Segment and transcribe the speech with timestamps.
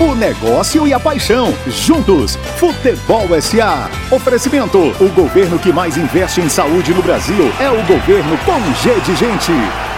[0.00, 1.52] O negócio e a paixão.
[1.66, 2.36] Juntos.
[2.56, 3.90] Futebol SA.
[4.10, 4.78] Oferecimento.
[4.98, 9.14] O governo que mais investe em saúde no Brasil é o governo com G de
[9.14, 9.89] gente.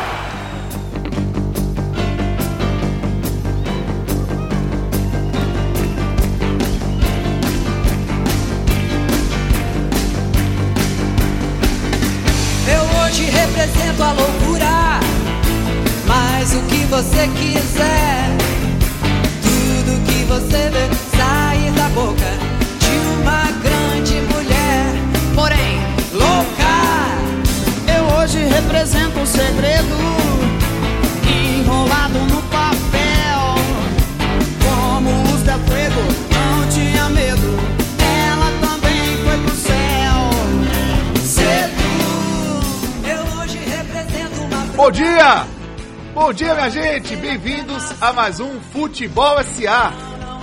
[46.63, 47.17] Minha gente!
[47.17, 49.93] Bem-vindos a mais um Futebol SA.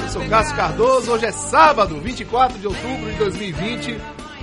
[0.02, 3.98] Eu sou Cássio Cardoso, hoje é sábado, 24 de outubro de 2020,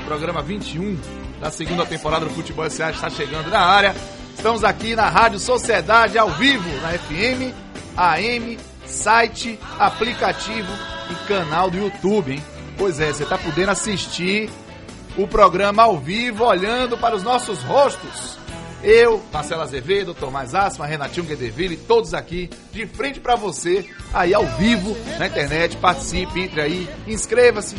[0.07, 0.99] programa 21
[1.39, 3.95] da segunda temporada do Futebol SA está chegando na área.
[4.35, 7.53] Estamos aqui na Rádio Sociedade ao vivo, na FM,
[7.95, 10.73] AM, site, aplicativo
[11.11, 12.45] e canal do YouTube, hein?
[12.79, 14.49] Pois é, você está podendo assistir
[15.15, 18.46] o programa ao vivo, olhando para os nossos rostos.
[18.87, 23.85] Eu, Marcelo Azevedo, Tomás Asma, Renatinho Guedeville, todos aqui de frente para você,
[24.15, 25.77] aí ao vivo na internet.
[25.79, 27.75] Participe, entre aí, inscreva-se,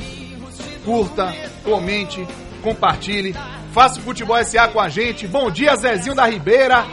[0.83, 1.33] curta,
[1.63, 2.27] comente,
[2.61, 3.33] compartilhe,
[3.73, 5.25] faça o Futebol SA com a gente.
[5.25, 6.85] Bom dia, Zezinho da Ribeira.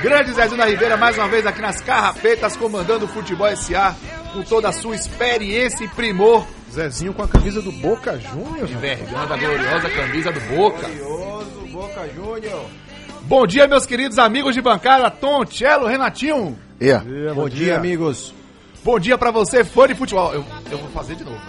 [0.00, 3.96] Grande Zezinho da Ribeira, mais uma vez aqui nas Carrapetas, comandando o Futebol SA
[4.32, 6.46] com toda a sua experiência e primor.
[6.70, 8.70] Zezinho com a camisa do Boca Juniors.
[8.70, 10.88] Envergando a gloriosa camisa do Boca.
[10.88, 12.83] Glorioso Boca Juniors.
[13.26, 16.58] Bom dia, meus queridos amigos de bancada, Tom, Cello, Renatinho.
[16.80, 16.98] É.
[17.34, 18.34] Bom dia, amigos.
[18.84, 20.32] Bom dia pra você, fã de futebol.
[20.34, 21.40] Eu, eu vou fazer de novo.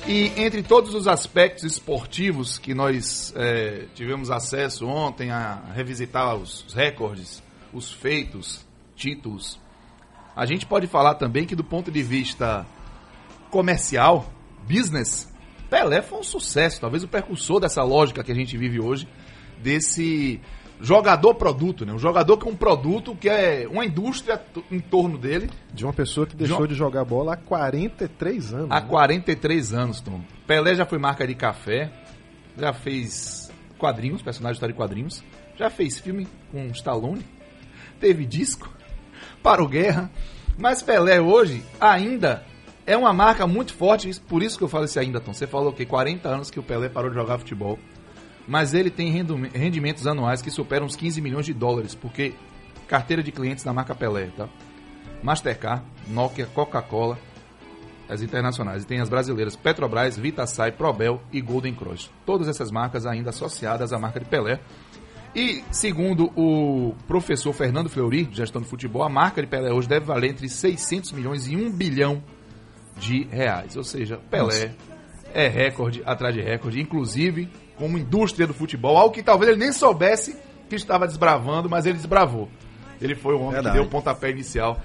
[0.09, 6.65] E entre todos os aspectos esportivos que nós eh, tivemos acesso ontem a revisitar os
[6.73, 7.43] recordes,
[7.75, 9.61] os feitos, títulos,
[10.35, 12.67] a gente pode falar também que do ponto de vista
[13.51, 14.33] comercial,
[14.67, 15.29] business,
[15.69, 19.07] Pelé foi um sucesso, talvez o precursor dessa lógica que a gente vive hoje,
[19.59, 20.41] desse
[20.81, 21.93] jogador produto, né?
[21.93, 24.41] Um jogador que é um produto que é uma indústria
[24.71, 28.69] em torno dele De uma pessoa que deixou João- de jogar bola há 43 anos.
[28.71, 28.87] há né?
[28.89, 30.21] 43 anos, Tom.
[30.47, 31.91] Pelé já foi marca de café,
[32.57, 35.23] já fez quadrinhos, personagem de história de quadrinhos,
[35.57, 37.25] já fez filme com Stallone,
[38.01, 38.69] teve disco,
[39.43, 40.11] para o Guerra,
[40.57, 42.45] mas Pelé hoje ainda
[42.87, 45.33] é uma marca muito forte, por isso que eu falo isso ainda, Tom.
[45.35, 47.79] Você falou que 40 anos que o Pelé parou de jogar futebol,
[48.49, 49.11] mas ele tem
[49.53, 52.35] rendimentos anuais que superam os 15 milhões de dólares, porque
[52.89, 54.49] carteira de clientes da marca Pelé, tá?
[55.23, 57.19] Mastercard, Nokia, Coca-Cola,
[58.09, 58.85] as internacionais.
[58.85, 62.11] E tem as brasileiras Petrobras, Vitasai, Probel e Golden Cross.
[62.25, 64.61] Todas essas marcas ainda associadas à marca de Pelé.
[65.37, 69.87] E, segundo o professor Fernando Fleury, de gestão de futebol, a marca de Pelé hoje
[69.87, 72.23] deve valer entre 600 milhões e 1 bilhão
[72.97, 73.77] de reais.
[73.77, 74.75] Ou seja, Pelé
[75.35, 79.73] é recorde atrás de recorde, inclusive como indústria do futebol, algo que talvez ele nem
[79.73, 80.37] soubesse
[80.69, 82.49] que estava desbravando, mas ele desbravou.
[83.01, 83.77] Ele foi o homem Verdade.
[83.77, 84.79] que deu o pontapé inicial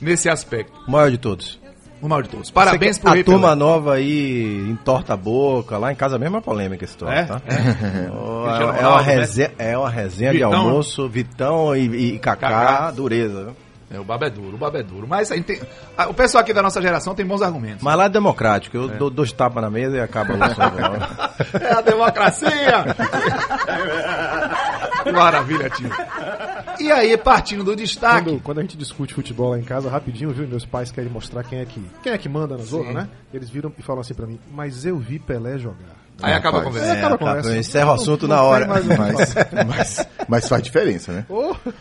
[0.00, 0.72] nesse aspecto.
[0.86, 1.58] O maior de todos.
[2.02, 2.50] O maior de todos.
[2.50, 3.54] Parabéns pro A Rei turma Pelé.
[3.54, 5.78] nova aí entorta a boca.
[5.78, 7.24] Lá em casa mesmo é polêmica esse troço, É?
[7.24, 7.40] tá?
[7.48, 9.14] Cristiano É, é uma né?
[9.14, 10.56] resenha, é uma resenha de Vitão, né?
[10.58, 12.90] almoço, Vitão e, e Kaká, Kaká.
[12.90, 13.56] dureza.
[13.90, 15.06] É, o babo é duro, o babo é duro.
[15.06, 15.60] Mas a gente tem-
[15.96, 17.82] a- o pessoal aqui da nossa geração tem bons argumentos.
[17.82, 18.76] Mas lá é democrático.
[18.76, 20.36] Eu dou dois tapas na mesa e acaba o.
[21.62, 22.84] É a democracia!
[25.12, 25.90] Maravilha, tio.
[26.80, 28.24] E aí, partindo do destaque.
[28.24, 30.46] Quando, quando a gente discute futebol lá em casa, rapidinho, viu?
[30.48, 33.08] Meus pais querem mostrar quem é que, quem é que manda nas outras, né?
[33.32, 36.03] Eles viram e falam assim pra mim, mas eu vi Pelé jogar.
[36.22, 36.86] Aí acaba a Rapaz, conversa.
[36.86, 37.58] É, acaba a acaba, conversa.
[37.58, 38.66] encerra o assunto Não na hora.
[38.66, 38.86] Mas,
[39.66, 41.26] mas, mas faz diferença, né?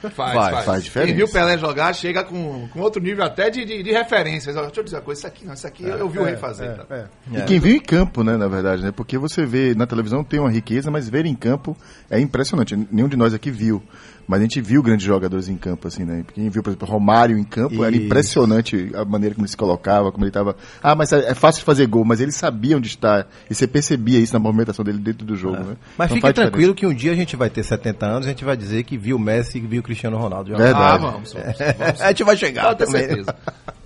[0.01, 0.65] Faz, Faz, faz.
[0.65, 1.07] faz diferença.
[1.07, 4.55] Quem viu o Pelé jogar chega com, com outro nível até de, de, de referências.
[4.55, 6.35] Deixa eu dizer uma coisa, isso aqui não, isso aqui eu, eu vi o rei
[6.35, 6.75] fazer.
[6.75, 6.85] tá?
[6.89, 7.39] É, é.
[7.39, 8.91] E quem viu em campo, né, na verdade, né?
[8.91, 11.77] Porque você vê na televisão tem uma riqueza, mas ver em campo
[12.09, 12.75] é impressionante.
[12.91, 13.83] Nenhum de nós aqui viu.
[14.25, 16.23] Mas a gente viu grandes jogadores em campo, assim, né?
[16.33, 18.05] Quem viu, por exemplo, Romário em campo, era Isso.
[18.05, 20.55] impressionante a maneira como ele se colocava, como ele estava.
[20.81, 23.25] Ah, mas é é fácil de fazer gol, mas ele sabia onde está.
[23.49, 25.75] E você percebia isso na movimentação dele dentro do jogo, né?
[25.97, 28.31] Mas Então fique tranquilo que um dia a gente vai ter 70 anos e a
[28.31, 30.55] gente vai dizer que viu o Messi e viu o Cristiano Ronaldo.
[30.55, 30.73] Verdade.
[30.75, 32.01] Ah, vamos, vamos, vamos.
[32.01, 33.01] a gente vai chegar Pode ter também.
[33.07, 33.35] certeza.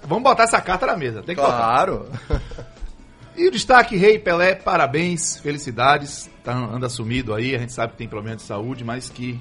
[0.07, 1.22] Vamos botar essa carta na mesa.
[1.22, 1.57] Tem que botar.
[1.57, 2.06] Claro.
[3.36, 6.30] E o destaque, Rei Pelé, parabéns, felicidades.
[6.44, 9.40] Tá, anda sumido aí, a gente sabe que tem problema de saúde, mas que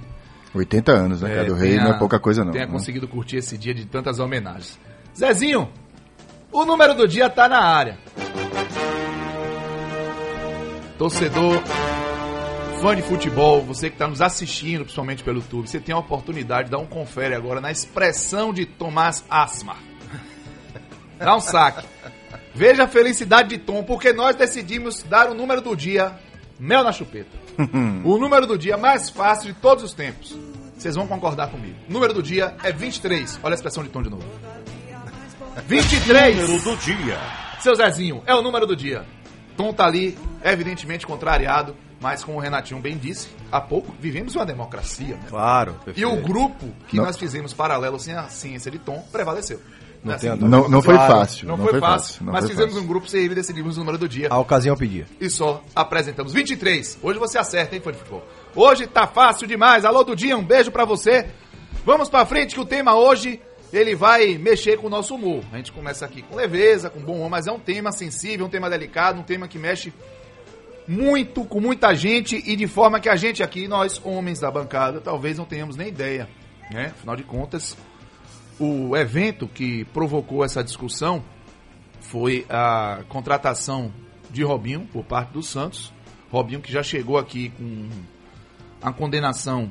[0.55, 1.47] 80 anos, né, é, cara?
[1.49, 2.53] Do rei tenha- não é pouca coisa, não.
[2.53, 2.73] tenha né?
[2.73, 4.79] conseguido curtir esse dia de tantas homenagens.
[5.17, 5.69] Zezinho,
[6.53, 7.97] o número do dia tá na área.
[10.99, 11.63] Torcedor,
[12.81, 16.65] fã de futebol, você que está nos assistindo, principalmente pelo YouTube, você tem a oportunidade
[16.65, 19.77] de dar um confere agora na expressão de Tomás Asmar.
[21.19, 21.87] Dá um saque.
[22.55, 26.19] Veja a felicidade de Tom, porque nós decidimos dar o número do dia
[26.59, 27.37] mel na chupeta.
[28.03, 30.35] o número do dia mais fácil de todos os tempos.
[30.79, 31.77] Vocês vão concordar comigo.
[31.89, 33.41] O número do dia é 23.
[33.43, 34.25] Olha a expressão de Tom de novo.
[35.69, 36.37] 23.
[36.37, 37.19] Número do dia.
[37.61, 39.05] Seu Zezinho, é o número do dia.
[39.57, 44.45] Tom tá ali, evidentemente contrariado, mas como o Renatinho bem disse, há pouco vivemos uma
[44.45, 45.25] democracia, né?
[45.29, 45.77] Claro.
[45.83, 46.13] E perfeito.
[46.13, 47.05] o grupo que Não.
[47.05, 49.61] nós fizemos paralelo sem a ciência de Tom prevaleceu.
[50.05, 50.45] Não tem assim?
[50.45, 51.49] a Não, não foi fácil.
[51.49, 52.85] Não, foi fácil, não mas foi fizemos fácil.
[52.85, 54.29] um grupo sem e decidimos o número do dia.
[54.31, 55.07] A ocasião pedia.
[55.21, 56.99] E só apresentamos 23.
[57.03, 58.25] Hoje você acerta, hein, fã de futebol?
[58.55, 59.85] Hoje tá fácil demais.
[59.85, 61.27] Alô do dia, um beijo pra você.
[61.85, 63.41] Vamos pra frente que o tema hoje
[63.77, 65.45] ele vai mexer com o nosso humor.
[65.53, 68.49] A gente começa aqui com leveza, com bom humor, mas é um tema sensível, um
[68.49, 69.93] tema delicado, um tema que mexe
[70.89, 75.01] muito com muita gente e de forma que a gente aqui, nós homens da bancada,
[75.01, 76.29] talvez não tenhamos nem ideia,
[76.71, 76.93] né?
[76.97, 77.77] Afinal de contas,
[78.59, 81.23] o evento que provocou essa discussão
[82.01, 83.93] foi a contratação
[84.31, 85.93] de Robinho por parte do Santos.
[86.31, 87.89] Robinho que já chegou aqui com
[88.81, 89.71] a condenação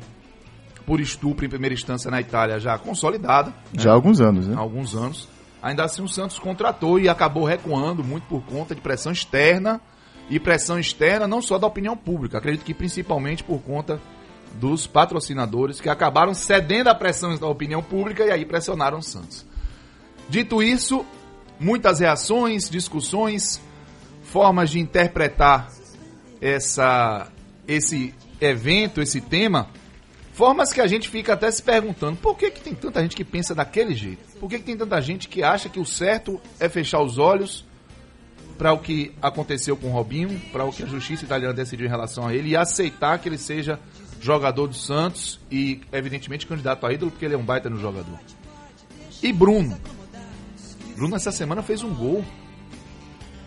[0.85, 4.55] por estupro em primeira instância na Itália já consolidada Já há alguns anos, né?
[4.55, 5.27] há alguns anos.
[5.61, 9.81] Ainda assim, o Santos contratou e acabou recuando muito por conta de pressão externa
[10.29, 13.99] e pressão externa não só da opinião pública, acredito que principalmente por conta
[14.59, 19.45] dos patrocinadores que acabaram cedendo à pressão da opinião pública e aí pressionaram o Santos.
[20.29, 21.05] Dito isso,
[21.59, 23.61] muitas reações, discussões,
[24.23, 25.69] formas de interpretar
[26.41, 27.27] essa,
[27.67, 29.67] esse evento, esse tema,
[30.35, 33.23] formas que a gente fica até se perguntando por que, que tem tanta gente que
[33.23, 34.37] pensa daquele jeito?
[34.37, 37.65] Por que, que tem tanta gente que acha que o certo é fechar os olhos
[38.57, 41.89] para o que aconteceu com o Robinho, para o que a justiça italiana decidiu em
[41.89, 43.79] relação a ele e aceitar que ele seja
[44.19, 48.19] jogador do Santos e, evidentemente, candidato a ídolo, porque ele é um baita no jogador.
[49.23, 49.77] E Bruno.
[50.95, 52.23] Bruno, essa semana, fez um gol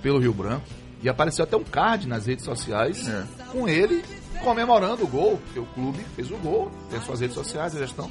[0.03, 0.67] pelo Rio Branco
[1.03, 3.09] e apareceu até um card nas redes sociais
[3.51, 4.03] com ele
[4.39, 7.79] comemorando o gol, porque o clube fez o gol, tem as suas redes sociais, a
[7.79, 8.11] gestão.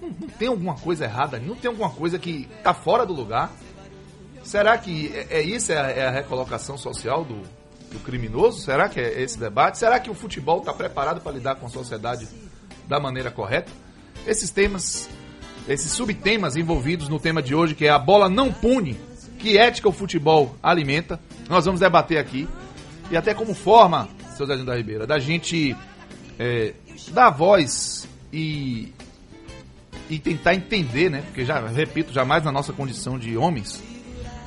[0.00, 3.50] Não, não tem alguma coisa errada não tem alguma coisa que tá fora do lugar.
[4.42, 7.42] Será que é, é isso é a, é a recolocação social do,
[7.90, 8.60] do criminoso?
[8.60, 9.78] Será que é esse debate?
[9.78, 12.28] Será que o futebol está preparado para lidar com a sociedade
[12.86, 13.70] da maneira correta?
[14.26, 15.08] Esses temas,
[15.68, 18.98] esses subtemas envolvidos no tema de hoje, que é a bola não pune,
[19.38, 22.48] que ética o futebol alimenta, nós vamos debater aqui.
[23.10, 25.76] E até como forma, seu Zezinho da Ribeira, da gente
[26.38, 26.72] é,
[27.10, 28.92] dar voz e,
[30.08, 31.22] e tentar entender, né?
[31.22, 33.82] Porque já, repito, jamais na nossa condição de homens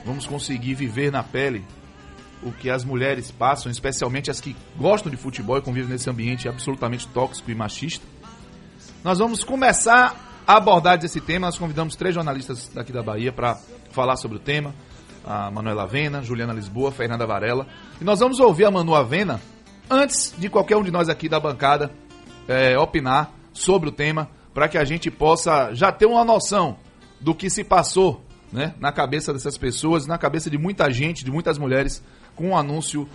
[0.06, 1.64] vamos conseguir viver na pele
[2.42, 6.48] o que as mulheres passam, especialmente as que gostam de futebol e convivem nesse ambiente
[6.48, 8.06] absolutamente tóxico e machista.
[9.04, 11.48] Nós vamos começar a abordar desse tema.
[11.48, 13.60] Nós convidamos três jornalistas daqui da Bahia para
[13.92, 14.74] falar sobre o tema.
[15.24, 17.68] A Manuela Avena, Juliana Lisboa, Fernanda Varela.
[18.00, 19.40] E nós vamos ouvir a Manu Avena
[19.92, 21.92] antes de qualquer um de nós aqui da bancada
[22.48, 26.78] é, opinar sobre o tema, para que a gente possa já ter uma noção
[27.20, 31.32] do que se passou né, na cabeça dessas pessoas, na cabeça de muita gente, de
[31.32, 32.02] muitas mulheres,
[32.36, 33.08] com o anúncio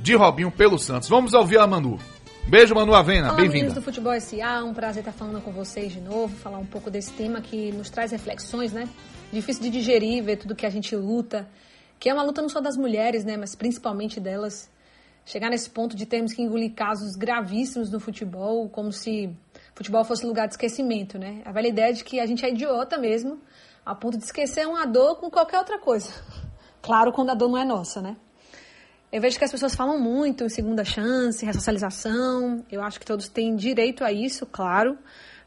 [0.00, 1.08] de Robinho pelo Santos.
[1.08, 1.98] Vamos ouvir a Manu.
[2.46, 3.72] Beijo, Manu Avena, bem-vinda.
[3.72, 7.10] do Futebol SA, um prazer estar falando com vocês de novo, falar um pouco desse
[7.12, 8.86] tema que nos traz reflexões, né?
[9.32, 11.48] Difícil de digerir, ver tudo que a gente luta,
[11.98, 14.70] que é uma luta não só das mulheres, né, mas principalmente delas.
[15.24, 19.34] Chegar nesse ponto de termos que engolir casos gravíssimos no futebol, como se
[19.74, 21.40] futebol fosse lugar de esquecimento, né?
[21.44, 23.40] A velha ideia de que a gente é idiota mesmo,
[23.84, 26.10] a ponto de esquecer uma dor com qualquer outra coisa.
[26.82, 28.16] Claro, quando a dor não é nossa, né?
[29.10, 32.64] Eu vejo que as pessoas falam muito em segunda chance, ressocialização.
[32.70, 34.98] Eu acho que todos têm direito a isso, claro.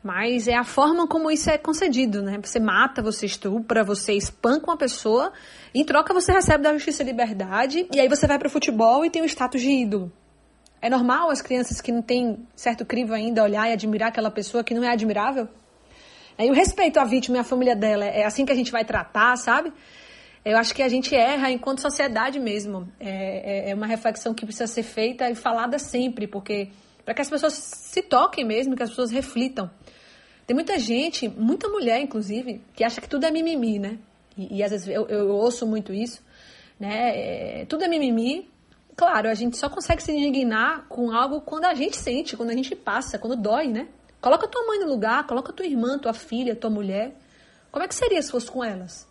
[0.02, 2.40] Mas é a forma como isso é concedido, né?
[2.42, 5.34] Você mata, você estupra, você espanca uma pessoa,
[5.80, 9.22] em troca você recebe da justiça liberdade, e aí você vai pro futebol e tem
[9.22, 10.12] o status de ídolo.
[10.82, 14.64] É normal as crianças que não têm certo crivo ainda olhar e admirar aquela pessoa
[14.64, 15.48] que não é admirável?
[16.38, 18.86] E o respeito à vítima e à família dela, é assim que a gente vai
[18.86, 19.74] tratar, sabe?
[20.46, 22.88] Eu acho que a gente erra enquanto sociedade mesmo.
[23.00, 26.70] É, é, é uma reflexão que precisa ser feita e falada sempre, porque
[27.04, 29.70] para que as pessoas se toquem mesmo, que as pessoas reflitam.
[30.46, 33.98] Tem muita gente, muita mulher inclusive, que acha que tudo é mimimi, né?
[34.38, 36.22] E, e às vezes eu, eu, ouço muito isso,
[36.80, 37.62] né?
[37.62, 38.50] É, tudo é mimimi.
[38.96, 42.56] Claro, a gente só consegue se indignar com algo quando a gente sente, quando a
[42.56, 43.88] gente passa, quando dói, né?
[44.20, 47.16] Coloca tua mãe no lugar, coloca tua irmã, tua filha, tua mulher.
[47.72, 49.08] Como é que seria se fosse com elas?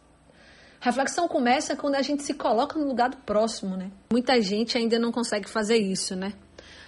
[0.80, 3.90] Reflexão começa quando a gente se coloca no lugar do próximo, né?
[4.10, 6.32] Muita gente ainda não consegue fazer isso, né?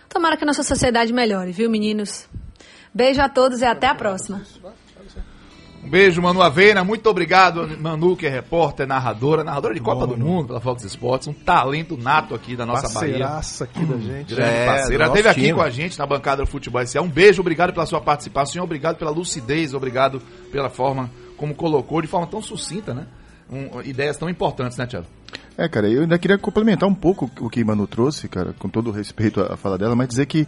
[0.09, 2.29] Tomara que a nossa sociedade melhore, viu, meninos?
[2.93, 4.43] Beijo a todos e até a próxima.
[5.89, 6.85] Um beijo, Manu Aveira.
[6.85, 11.29] Muito obrigado, Manu, que é repórter, narradora, narradora de Copa do Mundo pela Fox Sports.
[11.29, 13.81] Um talento nato aqui da nossa Parceiraça Bahia.
[13.87, 14.35] aqui da gente.
[14.35, 15.05] Grande É, parceira.
[15.07, 15.55] do Esteve aqui time.
[15.55, 17.01] com a gente na bancada do Futebol SA.
[17.01, 20.21] Um beijo, obrigado pela sua participação, obrigado pela lucidez, obrigado
[20.53, 23.07] pela forma como colocou, de forma tão sucinta, né?
[23.51, 25.07] Um, ideias tão importantes, né, Thiago?
[25.57, 28.91] É, cara, eu ainda queria complementar um pouco o que Manu trouxe, cara, com todo
[28.91, 30.47] o respeito à fala dela, mas dizer que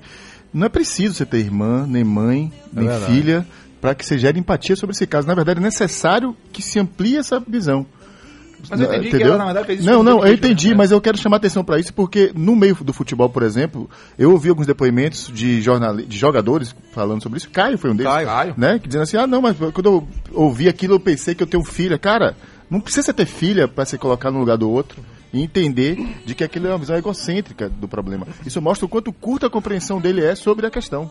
[0.53, 3.11] não é preciso você ter irmã, nem mãe, nem verdade.
[3.13, 3.47] filha,
[3.81, 5.27] para que você gere empatia sobre esse caso.
[5.27, 7.87] Na verdade, é necessário que se amplie essa visão.
[8.69, 9.29] Mas eu entendi que Entendeu?
[9.29, 10.75] ela, na verdade, fez isso Não, não, eu entendi, né?
[10.75, 14.33] mas eu quero chamar atenção para isso porque no meio do futebol, por exemplo, eu
[14.33, 17.49] ouvi alguns depoimentos de, jornali de jogadores falando sobre isso.
[17.51, 18.13] Caio foi um deles.
[18.13, 18.27] Caio.
[18.27, 18.55] Caio.
[18.57, 18.79] Né?
[18.79, 21.65] Que dizendo assim, ah, não, mas quando eu ouvi aquilo eu pensei que eu tenho
[21.65, 21.99] filha.
[21.99, 22.37] Cara,
[22.69, 25.97] não precisa ter filha para se colocar no lugar do outro e entender
[26.27, 28.27] de que aquilo é uma visão egocêntrica do problema.
[28.45, 31.11] Isso mostra o quanto curta a compreensão dele é sobre a questão.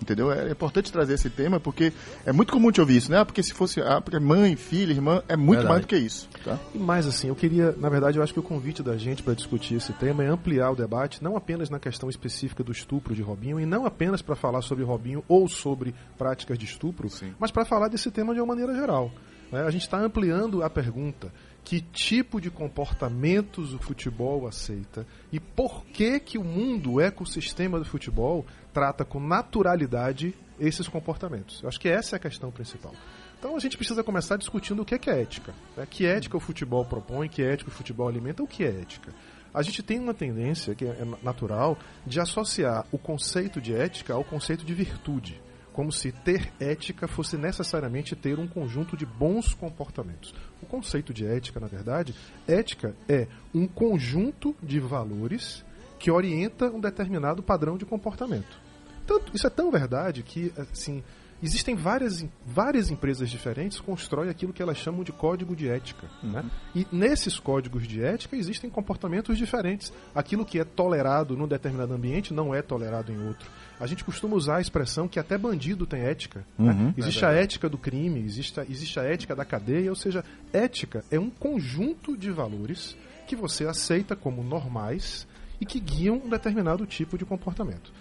[0.00, 0.30] Entendeu?
[0.30, 1.92] É importante trazer esse tema porque
[2.24, 3.18] é muito comum te ouvir isso, né?
[3.18, 5.68] Ah, porque se fosse ah, porque mãe, filha, irmã, é muito Verdade.
[5.68, 6.28] mais do que isso.
[6.44, 6.58] Tá?
[6.74, 9.34] E mais assim, eu queria, na verdade, eu acho que o convite da gente para
[9.34, 13.22] discutir esse tema é ampliar o debate, não apenas na questão específica do estupro de
[13.22, 17.64] Robinho, e não apenas para falar sobre Robinho ou sobre práticas de estupro, mas para
[17.64, 19.10] falar desse tema de uma maneira geral.
[19.50, 19.62] né?
[19.62, 21.32] A gente está ampliando a pergunta.
[21.66, 27.76] Que tipo de comportamentos o futebol aceita e por que que o mundo, o ecossistema
[27.76, 31.60] do futebol, trata com naturalidade esses comportamentos?
[31.60, 32.94] Eu acho que essa é a questão principal.
[33.36, 35.52] Então a gente precisa começar discutindo o que é, que é ética.
[35.76, 35.84] né?
[35.90, 39.12] Que ética o futebol propõe, que ética o futebol alimenta, o que é ética.
[39.52, 44.22] A gente tem uma tendência, que é natural, de associar o conceito de ética ao
[44.22, 45.42] conceito de virtude.
[45.76, 50.34] Como se ter ética fosse necessariamente ter um conjunto de bons comportamentos.
[50.62, 52.14] O conceito de ética, na verdade,
[52.48, 55.62] ética é um conjunto de valores
[55.98, 58.58] que orienta um determinado padrão de comportamento.
[59.06, 61.04] Tanto, isso é tão verdade que, assim,
[61.42, 66.08] existem várias, várias empresas diferentes que constroem aquilo que elas chamam de código de ética.
[66.22, 66.44] Né?
[66.74, 69.92] E nesses códigos de ética existem comportamentos diferentes.
[70.14, 73.48] Aquilo que é tolerado num determinado ambiente não é tolerado em outro.
[73.78, 76.44] A gente costuma usar a expressão que até bandido tem ética.
[76.58, 76.72] né?
[76.72, 76.94] Uhum.
[76.96, 81.04] Existe a ética do crime, existe a, existe a ética da cadeia, ou seja, ética
[81.10, 85.26] é um conjunto de valores que você aceita como normais
[85.60, 87.92] e que guiam um determinado tipo de comportamento.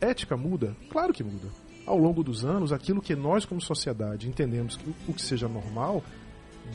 [0.00, 0.76] Ética muda?
[0.88, 1.48] Claro que muda.
[1.88, 6.04] Ao longo dos anos, aquilo que nós, como sociedade, entendemos que o que seja normal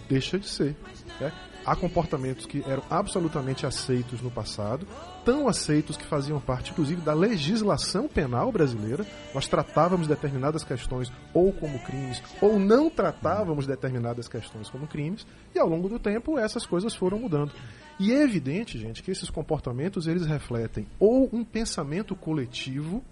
[0.09, 0.75] deixa de ser.
[1.19, 1.31] né?
[1.65, 4.85] Há comportamentos que eram absolutamente aceitos no passado,
[5.23, 9.05] tão aceitos que faziam parte, inclusive, da legislação penal brasileira.
[9.33, 15.59] Nós tratávamos determinadas questões ou como crimes, ou não tratávamos determinadas questões como crimes, e
[15.59, 17.53] ao longo do tempo essas coisas foram mudando.
[17.99, 23.03] E é evidente, gente, que esses comportamentos eles refletem ou um pensamento coletivo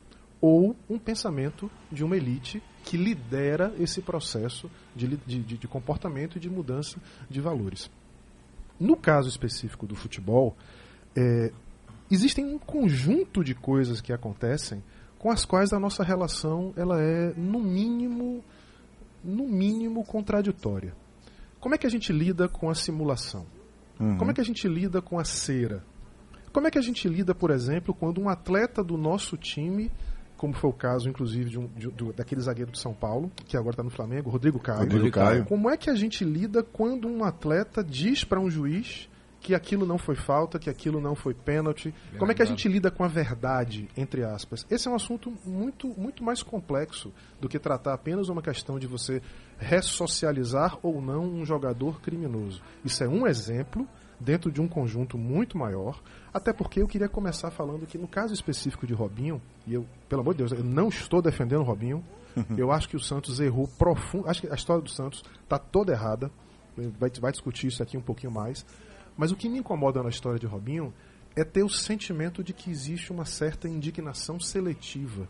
[0.42, 6.40] ou um pensamento de uma elite que lidera esse processo de, de, de- comportamento e
[6.40, 7.90] de mudança de valores.
[8.80, 10.58] No caso específico do futebol,
[11.16, 11.52] é,
[12.10, 14.84] existem um conjunto de coisas que acontecem
[15.20, 18.44] com as quais a nossa relação ela é no mínimo
[19.24, 20.96] no mínimo contraditória.
[21.60, 23.46] Como é que a gente lida com a simulação?
[24.18, 25.84] Como é que a gente lida com a cera?
[26.52, 29.92] Como é que a gente lida, por exemplo, quando um atleta do nosso time,
[30.42, 33.56] como foi o caso, inclusive, de um, de- do- daquele zagueiro de São Paulo, que
[33.56, 34.80] agora está no Flamengo, Rodrigo Caio.
[34.80, 35.46] Rodrigo Caio.
[35.46, 39.08] Como é que a gente lida quando um atleta diz para um juiz
[39.40, 41.94] que aquilo não foi falta, que aquilo não foi pênalti?
[42.18, 44.66] Como é que a gente lida com a verdade, entre aspas?
[44.70, 48.88] Esse é um assunto muito, muito mais complexo do que tratar apenas uma questão de
[48.88, 49.22] você
[49.60, 52.62] ressocializar ou não um jogador criminoso.
[52.84, 53.88] Isso é um exemplo
[54.22, 56.02] dentro de um conjunto muito maior,
[56.34, 60.22] até porque eu queria começar falando que no caso específico de Robinho, e eu, pelo
[60.22, 62.04] amor de Deus, eu não estou defendendo Robinho,
[62.58, 65.92] eu acho que o Santos errou profundo, acho que a história do Santos está toda
[65.92, 66.32] errada,
[66.98, 68.66] vai, vai discutir isso aqui um pouquinho mais,
[69.18, 70.94] mas o que me incomoda na história de Robinho
[71.36, 75.28] é ter o sentimento de que existe uma certa indignação seletiva,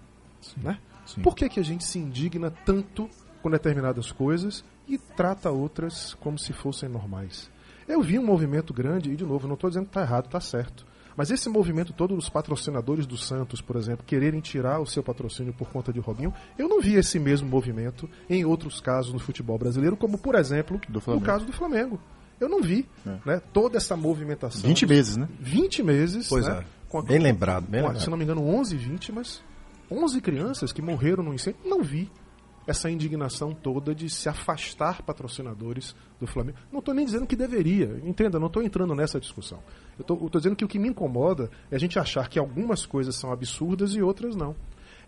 [0.57, 0.79] né?
[1.23, 3.09] Por que, que a gente se indigna tanto
[3.41, 7.49] com determinadas coisas e trata outras como se fossem normais?
[7.87, 10.39] Eu vi um movimento grande, e de novo, não estou dizendo que está errado, está
[10.39, 10.85] certo.
[11.17, 15.53] Mas esse movimento todo dos patrocinadores do Santos, por exemplo, quererem tirar o seu patrocínio
[15.53, 19.57] por conta de Robinho, eu não vi esse mesmo movimento em outros casos no futebol
[19.57, 21.25] brasileiro, como por exemplo Flamengo.
[21.25, 21.99] caso do Flamengo.
[22.39, 23.17] Eu não vi É.
[23.25, 24.61] né, toda essa movimentação.
[24.67, 25.27] 20 meses, né?
[25.39, 26.27] 20 meses.
[26.29, 26.97] Pois né, é.
[26.97, 28.01] a- Bem lembrado, bem a- lembrado.
[28.03, 29.41] se não me engano, 11 vítimas,
[29.91, 31.59] 11 crianças que morreram no incêndio.
[31.65, 32.09] Não vi
[32.67, 36.57] essa indignação toda de se afastar patrocinadores do Flamengo.
[36.71, 39.59] Não estou nem dizendo que deveria, entenda, não estou entrando nessa discussão.
[39.97, 43.15] Eu estou dizendo que o que me incomoda é a gente achar que algumas coisas
[43.15, 44.55] são absurdas e outras não.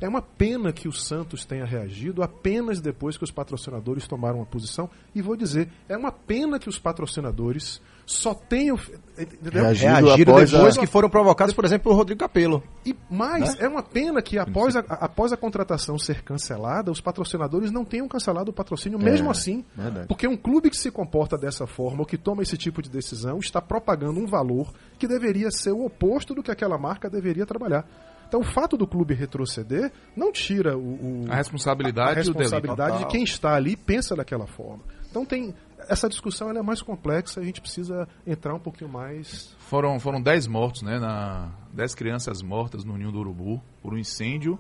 [0.04, 4.46] É uma pena que o Santos tenha reagido apenas depois que os patrocinadores tomaram uma
[4.46, 4.90] posição.
[5.16, 8.76] E vou dizer, é uma pena que os patrocinadores só tenham.
[8.76, 12.62] Reagido Reagiram após depois a- que foram provocados, por exemplo, pelo Rodrigo Capello.
[12.86, 17.72] E mais, é uma pena que após a, após a contratação ser cancelada, os patrocinadores
[17.72, 19.64] não tenham cancelado o patrocínio mesmo assim.
[19.74, 20.08] verdade.
[20.08, 23.40] Porque um clube que se comporta dessa forma, ou que toma esse tipo de decisão,
[23.40, 27.86] está propagando um valor que deveria ser o oposto do que aquela marca deveria trabalhar.
[28.28, 32.38] Então o fato do clube retroceder não tira o, o- A responsabilidade a delito.
[32.40, 34.84] responsabilidade de quem está ali e pensa daquela forma.
[35.10, 35.54] Então tem
[35.90, 40.22] essa discussão ela é mais complexa, a gente precisa entrar um pouquinho mais Foram, foram
[40.22, 40.98] 10 mortos, né?
[40.98, 44.58] Na, 10 crianças mortas no Ninho do Urubu por um incêndio.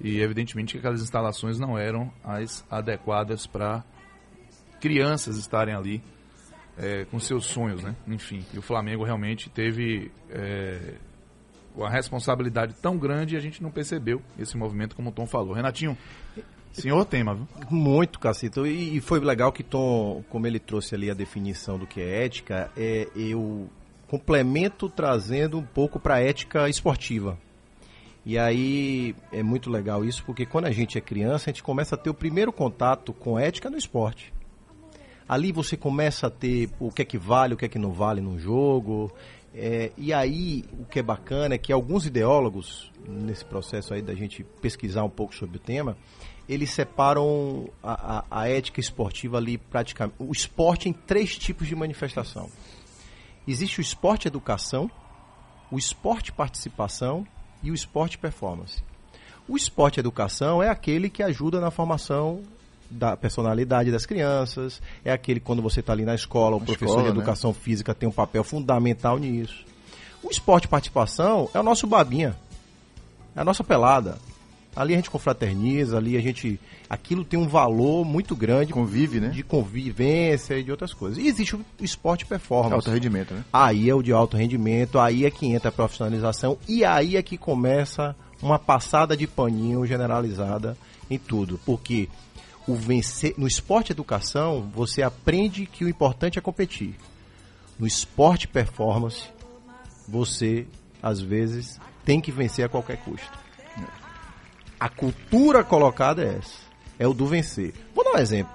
[0.00, 3.82] E evidentemente que aquelas instalações não eram as adequadas para
[4.80, 6.02] crianças estarem ali
[6.78, 7.96] é, com seus sonhos, né?
[8.06, 10.94] Enfim, e o Flamengo realmente teve é,
[11.76, 15.52] uma responsabilidade tão grande e a gente não percebeu esse movimento como o Tom falou.
[15.52, 15.96] Renatinho,
[16.72, 17.46] senhor tema, viu?
[17.70, 18.66] Muito, Cacito.
[18.66, 22.70] E, foi legal que Tom, como ele trouxe ali a definição do que é ética,
[22.76, 23.68] é, eu
[24.08, 27.38] complemento trazendo um pouco para a ética esportiva.
[28.24, 31.94] E aí é muito legal isso, porque quando a gente é criança, a gente começa
[31.94, 34.32] a ter o primeiro contato com ética no esporte.
[35.28, 37.92] Ali você começa a ter o que é que vale, o que é que não
[37.92, 39.12] vale no jogo.
[39.58, 44.14] É, e aí o que é bacana é que alguns ideólogos, nesse processo aí da
[44.14, 45.96] gente pesquisar um pouco sobre o tema,
[46.46, 50.16] eles separam a, a- a ética esportiva ali praticamente.
[50.18, 52.50] O esporte em três tipos de manifestação.
[53.48, 54.90] Existe o esporte educação,
[55.70, 57.26] o esporte participação
[57.62, 58.82] e o esporte performance.
[59.48, 62.42] O esporte educação é aquele que ajuda na formação
[62.90, 66.86] da personalidade das crianças, é aquele quando você está ali na escola, o Na professor
[66.86, 67.16] escola, de né?
[67.18, 69.64] educação física tem um papel fundamental nisso.
[70.22, 72.36] O esporte participação é o nosso babinha,
[73.34, 74.18] é a nossa pelada.
[74.74, 76.60] Ali a gente confraterniza, ali a gente.
[76.88, 79.28] Aquilo tem um valor muito grande Convive, né?
[79.30, 81.16] de convivência e de outras coisas.
[81.18, 82.74] E existe o esporte performance.
[82.74, 83.42] Alto rendimento, né?
[83.50, 87.22] Aí é o de alto rendimento, aí é que entra a profissionalização e aí é
[87.22, 90.76] que começa uma passada de paninho generalizada
[91.10, 91.58] em tudo.
[91.64, 92.08] Porque
[92.66, 96.94] o vencer, no esporte educação, você aprende que o importante é competir.
[97.78, 99.28] No esporte performance,
[100.08, 100.66] você,
[101.02, 103.38] às vezes, tem que vencer a qualquer custo.
[104.78, 106.66] A cultura colocada é essa.
[106.98, 107.74] É o do vencer.
[107.94, 108.52] Vou dar um exemplo.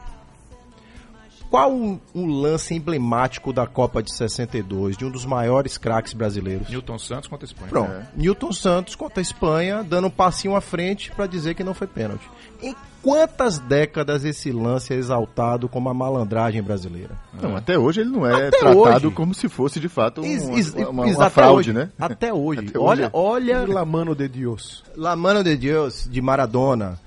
[1.49, 6.69] Qual um, um lance emblemático da Copa de 62, de um dos maiores craques brasileiros?
[6.69, 7.69] Newton Santos contra a Espanha.
[7.69, 8.07] Pronto.
[8.15, 11.87] Newton Santos contra a Espanha, dando um passinho à frente para dizer que não foi
[11.87, 12.23] pênalti.
[12.61, 17.15] Em quantas décadas esse lance é exaltado como a malandragem brasileira?
[17.41, 19.11] Não, até hoje ele não é Até tratado hoje.
[19.15, 21.73] como se fosse de fato um, uma, uma- ex- uma até fraude, hoje.
[21.73, 21.89] né?
[21.99, 22.59] Até hoje.
[22.67, 23.51] Até olha, hoje.
[23.53, 23.67] olha.
[23.73, 24.83] La mano de Dios.
[24.95, 26.99] La mano de Deus, de Maradona.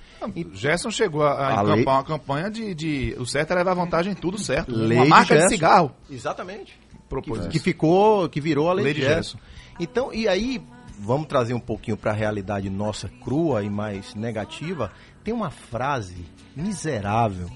[0.54, 3.74] Gerson chegou a, a A encampar lei- uma campanha de, de- O certo é levar
[3.74, 4.74] vantagem em tudo certo.
[4.74, 5.48] Lei uma de marca de, Gerson.
[5.54, 6.78] cigarro Exatamente.
[7.10, 9.36] propôs que, que ficou, que virou a lei, Lei de de Gerson.
[9.78, 10.62] Então, e aí,
[10.98, 14.90] vamos trazer um pouquinho para a realidade nossa crua e mais negativa.
[15.24, 17.50] Tem uma frase miserável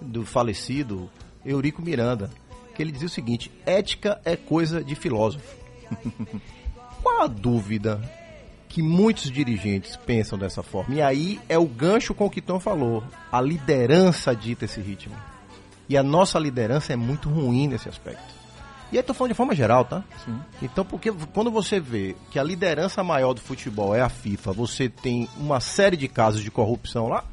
[0.00, 1.10] do falecido
[1.44, 2.30] Eurico Miranda,
[2.74, 5.54] que ele dizia o seguinte: ética é coisa de filósofo.
[7.02, 8.00] Qual a dúvida
[8.68, 10.94] que muitos dirigentes pensam dessa forma?
[10.94, 13.04] E aí é o gancho com o que Tom falou.
[13.30, 15.14] A liderança dita esse ritmo.
[15.88, 18.39] E a nossa liderança é muito ruim nesse aspecto.
[18.92, 20.02] E aí tô falando de forma geral, tá?
[20.60, 24.88] Então, porque quando você vê que a liderança maior do futebol é a FIFA, você
[24.88, 27.24] tem uma série de casos de corrupção lá,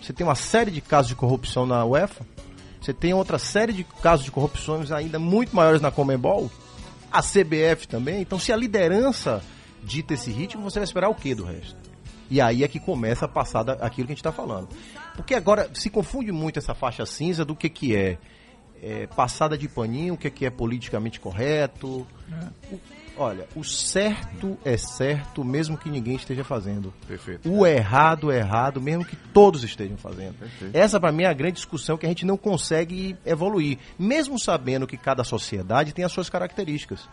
[0.00, 2.26] você tem uma série de casos de corrupção na UEFA,
[2.80, 6.50] Você tem outra série de casos de corrupções ainda muito maiores na Comembol,
[7.10, 8.20] a CBF também.
[8.20, 9.42] Então, se a liderança
[9.82, 11.76] dita esse ritmo, você vai esperar o que do resto?
[12.30, 14.68] E aí é que começa a passar aquilo que a gente está falando.
[15.16, 18.18] Porque agora se confunde muito essa faixa cinza do que, que é,
[18.82, 22.06] é, passada de paninho, o que, que é politicamente correto.
[22.70, 22.80] O-
[23.16, 26.92] olha, o certo é certo, mesmo que ninguém esteja fazendo.
[27.06, 27.50] Perfeito.
[27.52, 30.36] O errado é errado, mesmo que todos estejam fazendo.
[30.72, 34.86] Essa, para mim, é a grande discussão que a gente não consegue evoluir, mesmo sabendo
[34.86, 37.08] que cada sociedade tem as suas características,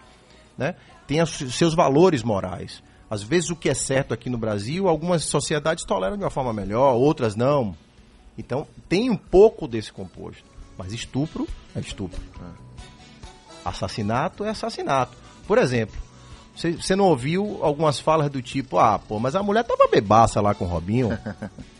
[0.57, 0.75] né?
[1.07, 2.83] tem os seus valores morais.
[3.09, 6.51] Às vezes, o que é certo aqui no Brasil, algumas sociedades toleram de uma forma
[6.51, 7.75] melhor, outras não.
[8.37, 10.43] Então, tem um pouco desse composto.
[10.77, 12.21] Mas estupro é estupro.
[13.63, 15.17] Assassinato é assassinato.
[15.47, 15.95] Por exemplo,
[16.55, 20.41] você você não ouviu algumas falas do tipo, ah, pô, mas a mulher tava bebaça
[20.41, 21.09] lá com o Robinho.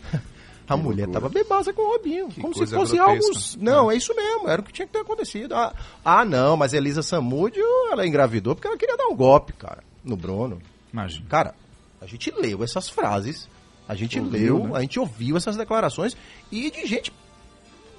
[0.68, 2.28] A mulher tava bebaça com o Robinho.
[2.40, 3.02] como se fosse grotesca.
[3.04, 3.64] algo.
[3.64, 5.54] Não, é isso mesmo, era o que tinha que ter acontecido.
[5.54, 5.72] Ah,
[6.04, 10.16] ah, não, mas Elisa Samúdio, ela engravidou porque ela queria dar um golpe, cara, no
[10.16, 10.60] Bruno.
[10.92, 11.26] Imagina.
[11.28, 11.54] Cara,
[12.00, 13.48] a gente leu essas frases,
[13.88, 14.78] a gente Ouviu, leu, né?
[14.78, 16.16] a gente ouviu essas declarações
[16.50, 17.12] e de gente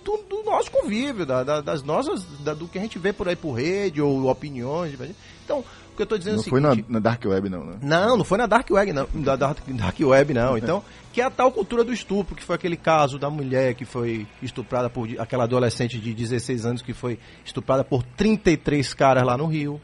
[0.08, 3.28] do, do nosso convívio, da- da- das nossas, da- do que a gente vê por
[3.28, 4.98] aí por rede ou opiniões.
[5.44, 7.50] Então, o que eu tô dizendo é Não o foi na, seguinte, na Dark Web,
[7.50, 7.78] não, né?
[7.82, 9.08] não, não foi na Dark Web, não.
[9.16, 10.58] Da Dark, Dark Web, não.
[10.58, 13.84] Então, que é a tal cultura do estupro, que foi aquele caso da mulher que
[13.86, 19.36] foi estuprada por aquela adolescente de 16 anos que foi estuprada por 33 caras lá
[19.38, 19.82] no Rio.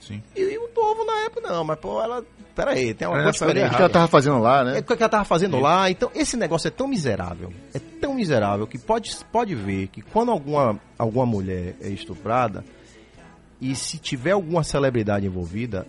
[0.00, 0.22] Sim.
[0.36, 0.58] E, e
[0.94, 2.24] o povo na época, não, mas pô, ela.
[2.54, 3.72] Pera aí, tem uma Ela coisa diferente.
[3.72, 4.78] O que ela tava fazendo lá, né?
[4.78, 5.90] É o que ela tava fazendo lá.
[5.90, 7.52] Então, esse negócio é tão miserável.
[7.74, 12.64] É tão miserável que pode, pode ver que quando alguma, alguma mulher é estuprada,
[13.60, 15.84] e se tiver alguma celebridade envolvida,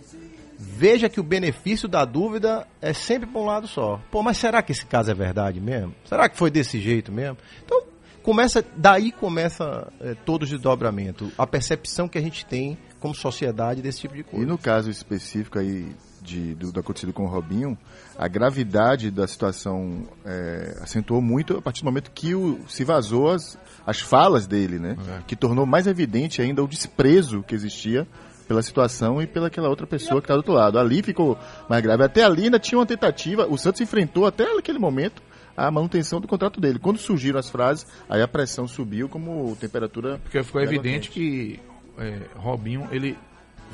[0.58, 4.00] veja que o benefício da dúvida é sempre para um lado só.
[4.10, 5.94] Pô, mas será que esse caso é verdade mesmo?
[6.04, 7.36] Será que foi desse jeito mesmo?
[7.64, 7.84] Então,
[8.22, 11.30] começa, daí começa é, todo o desdobramento.
[11.38, 14.46] A percepção que a gente tem como sociedade desse tipo de E coisa.
[14.46, 17.78] no caso específico aí de, do, do acontecido com o Robinho,
[18.18, 23.30] a gravidade da situação é, acentuou muito a partir do momento que o, se vazou
[23.30, 24.96] as, as falas dele, né?
[25.26, 28.06] Que tornou mais evidente ainda o desprezo que existia
[28.48, 30.78] pela situação e pela aquela outra pessoa que está do outro lado.
[30.78, 31.38] Ali ficou
[31.68, 32.02] mais grave.
[32.04, 35.22] Até ali ainda tinha uma tentativa, o Santos enfrentou até aquele momento
[35.56, 36.78] a manutenção do contrato dele.
[36.78, 40.18] Quando surgiram as frases, aí a pressão subiu como temperatura...
[40.18, 41.58] Porque ficou evidente que
[41.98, 43.16] é, Robinho, ele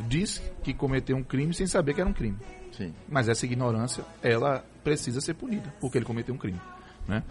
[0.09, 2.39] disse que cometeu um crime sem saber que era um crime.
[2.73, 2.95] Sim.
[3.09, 6.61] Mas essa ignorância, ela precisa ser punida, porque ele cometeu um crime.
[7.07, 7.23] Né?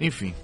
[0.00, 0.34] Enfim.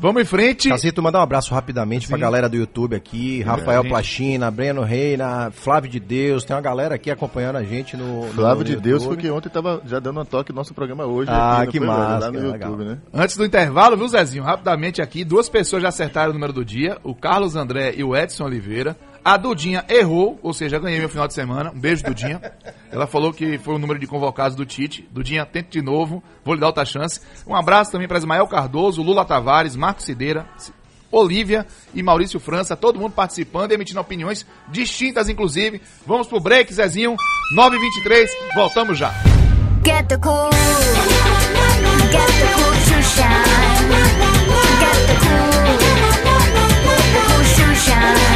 [0.00, 0.68] Vamos em frente.
[0.70, 2.22] Casito, mandar um abraço rapidamente pra Sim.
[2.22, 3.90] galera do YouTube aqui, Rafael gente.
[3.90, 8.58] Plachina, Breno Reina, Flávio de Deus, tem uma galera aqui acompanhando a gente no, Flávio
[8.60, 9.16] no de Deus, YouTube.
[9.16, 11.30] porque ontem tava já dando um toque no nosso programa hoje.
[11.30, 12.76] Ah, que massa, Lá no que YouTube, legal.
[12.76, 12.98] né?
[13.12, 14.42] Antes do intervalo, viu, Zezinho?
[14.42, 18.16] Rapidamente aqui, duas pessoas já acertaram o número do dia: o Carlos André e o
[18.16, 18.96] Edson Oliveira.
[19.22, 21.70] A Dudinha errou, ou seja, ganhei meu final de semana.
[21.72, 22.40] Um beijo, Dudinha.
[22.90, 25.08] Ela falou que foi o número de convocados do Tite.
[25.12, 27.20] Dudinha, tente de novo, vou lhe dar outra chance.
[27.46, 30.46] Um abraço também para Ismael Cardoso, Lula Tavares, Marco Cideira,
[31.10, 35.80] Olívia e Maurício França, todo mundo participando e emitindo opiniões distintas, inclusive.
[36.06, 37.16] Vamos pro break, Zezinho.
[37.56, 39.12] 9h23, voltamos já.
[39.84, 40.50] Get the cool.
[42.10, 43.44] Get the cool to shine.
[44.78, 45.50] Get the cool.
[46.86, 48.30] The cool to shine.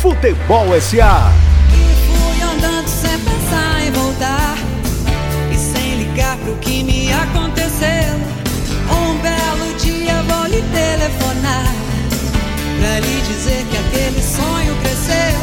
[0.00, 1.51] Futebol SA.
[11.02, 11.64] Telefonar
[12.78, 15.38] Pra lhe dizer que aquele sonho cresceu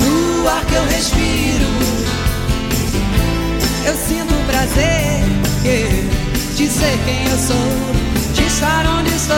[0.00, 1.66] No ar que eu respiro
[3.84, 5.24] Eu sinto prazer
[5.64, 6.08] yeah,
[6.56, 9.36] De ser quem eu sou De estar onde estou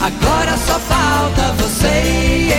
[0.00, 2.52] Agora só falta você.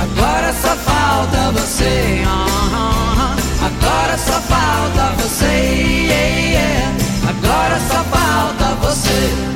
[0.00, 3.36] Agora só falta você ah.
[3.60, 6.08] Agora só falta você.
[7.28, 9.51] Agora só falta você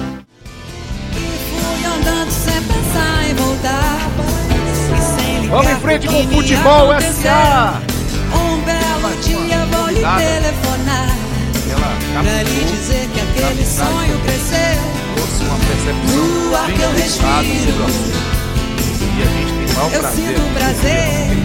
[2.06, 4.10] andando sem pensar em voltar
[5.48, 6.88] Vamos em frente com o Futebol.
[7.00, 7.80] SA.
[8.34, 11.16] Um belo dia vou lhe telefonar
[11.70, 16.92] Ela Pra lhe dizer que aquele sonho cresceu trouxe uma percepção No ar que eu
[16.92, 17.86] respiro.
[19.18, 21.36] E a gente maior Eu prazer sinto prazer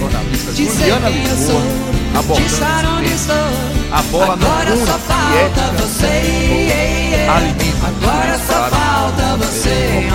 [0.00, 1.62] jornalista de ser Juliana quem eu Lisboa, sou,
[2.10, 3.14] de abordando estar esse onde tema.
[3.14, 3.68] estou.
[3.90, 7.26] A bola Agora só e falta ética você.
[7.86, 10.08] Agora só falta você.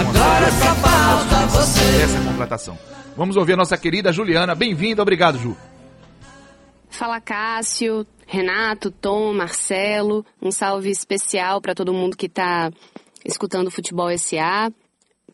[0.00, 2.02] Agora só só falta você.
[2.02, 2.78] Essa é a completação.
[3.16, 4.54] Vamos ouvir a nossa querida Juliana.
[4.54, 5.56] Bem-vinda, obrigado, Ju.
[6.90, 10.24] Fala Cássio, Renato, Tom, Marcelo.
[10.40, 12.70] Um salve especial para todo mundo que está
[13.24, 14.72] escutando o Futebol SA.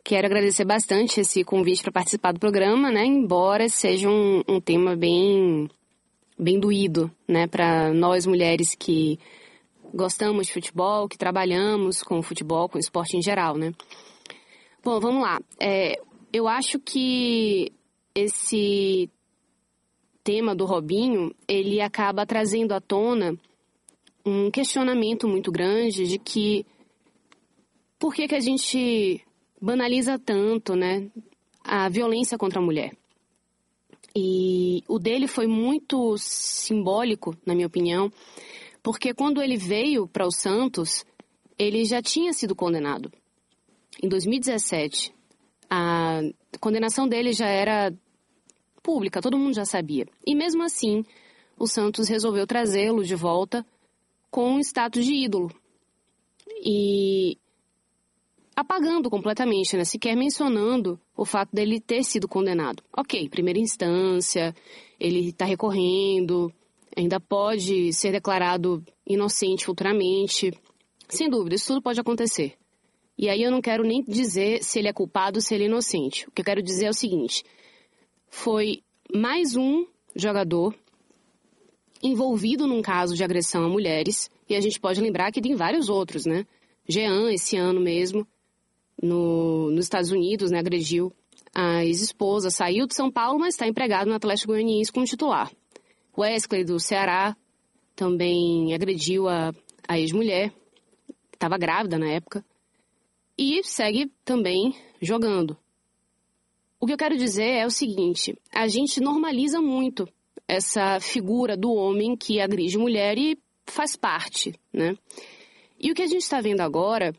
[0.02, 3.04] Quero agradecer bastante esse convite para participar do programa, né?
[3.04, 5.68] Embora seja um, um tema bem,
[6.38, 7.46] bem doído, né?
[7.46, 9.18] Para nós mulheres que
[9.92, 13.72] gostamos de futebol, que trabalhamos com futebol, com esporte em geral, né?
[14.82, 15.38] Bom, vamos lá.
[15.58, 16.00] É,
[16.32, 17.72] eu acho que
[18.14, 19.10] esse
[20.22, 23.36] tema do Robinho, ele acaba trazendo à tona
[24.24, 26.66] um questionamento muito grande de que
[27.98, 29.20] por que, que a gente
[29.60, 31.10] banaliza tanto, né,
[31.62, 32.96] a violência contra a mulher.
[34.16, 38.10] E o dele foi muito simbólico, na minha opinião,
[38.82, 41.04] porque quando ele veio para o Santos,
[41.58, 43.12] ele já tinha sido condenado.
[44.02, 45.12] Em 2017,
[45.68, 46.22] a
[46.58, 47.92] condenação dele já era
[48.82, 50.06] pública, todo mundo já sabia.
[50.26, 51.04] E mesmo assim,
[51.58, 53.64] o Santos resolveu trazê-lo de volta
[54.30, 55.50] com um status de ídolo.
[56.62, 57.38] E
[58.54, 59.84] apagando completamente, né?
[59.84, 62.82] sequer mencionando o fato dele ter sido condenado.
[62.96, 64.54] Ok, primeira instância,
[64.98, 66.52] ele está recorrendo,
[66.96, 70.52] ainda pode ser declarado inocente futuramente.
[71.08, 72.54] Sem dúvida, isso tudo pode acontecer.
[73.16, 75.66] E aí eu não quero nem dizer se ele é culpado ou se ele é
[75.66, 76.26] inocente.
[76.28, 77.44] O que eu quero dizer é o seguinte:
[78.30, 78.82] foi
[79.14, 80.74] mais um jogador
[82.02, 85.88] envolvido num caso de agressão a mulheres, e a gente pode lembrar que tem vários
[85.90, 86.46] outros, né?
[86.88, 88.26] Jean, esse ano mesmo,
[89.02, 91.12] no, nos Estados Unidos, né, agrediu
[91.54, 95.50] a ex-esposa, saiu de São Paulo, mas está empregado no Atlético Goianiense como titular.
[96.16, 97.36] Wesley, do Ceará,
[97.94, 99.52] também agrediu a,
[99.86, 100.52] a ex-mulher,
[101.32, 102.44] estava grávida na época,
[103.36, 105.56] e segue também jogando.
[106.80, 110.08] O que eu quero dizer é o seguinte: a gente normaliza muito
[110.48, 114.96] essa figura do homem que agride mulher e faz parte, né?
[115.78, 117.14] E o que a gente está vendo agora,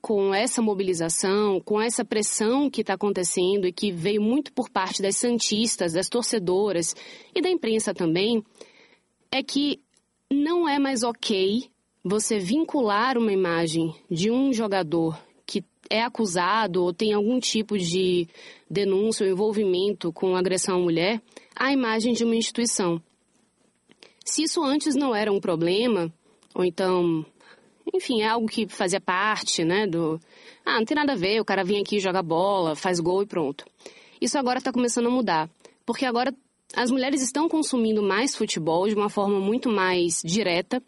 [0.00, 5.00] com essa mobilização, com essa pressão que está acontecendo e que veio muito por parte
[5.00, 6.94] das santistas, das torcedoras
[7.34, 8.44] e da imprensa também,
[9.32, 9.80] é que
[10.30, 11.64] não é mais ok
[12.04, 18.28] você vincular uma imagem de um jogador que é acusado ou tem algum tipo de
[18.70, 21.22] denúncia ou envolvimento com agressão à mulher
[21.54, 23.02] à imagem de uma instituição.
[24.24, 26.12] Se isso antes não era um problema,
[26.54, 27.24] ou então,
[27.92, 30.20] enfim, é algo que fazia parte, né, do...
[30.64, 33.26] Ah, não tem nada a ver, o cara vem aqui, joga bola, faz gol e
[33.26, 33.64] pronto.
[34.20, 35.50] Isso agora está começando a mudar,
[35.86, 36.34] porque agora
[36.74, 40.82] as mulheres estão consumindo mais futebol de uma forma muito mais direta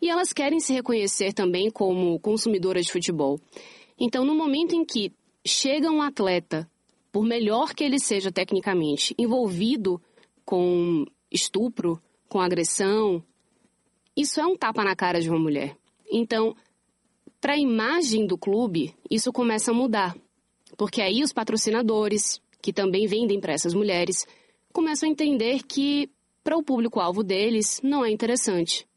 [0.00, 3.40] e elas querem se reconhecer também como consumidoras de futebol.
[3.98, 5.12] Então, no momento em que
[5.46, 6.68] chega um atleta,
[7.14, 10.02] por melhor que ele seja tecnicamente, envolvido
[10.44, 13.22] com estupro, com agressão,
[14.16, 15.76] isso é um tapa na cara de uma mulher.
[16.10, 16.56] Então,
[17.40, 20.16] para a imagem do clube, isso começa a mudar.
[20.76, 24.26] Porque aí os patrocinadores, que também vendem para essas mulheres,
[24.72, 26.10] começam a entender que
[26.42, 28.88] para o público-alvo deles não é interessante.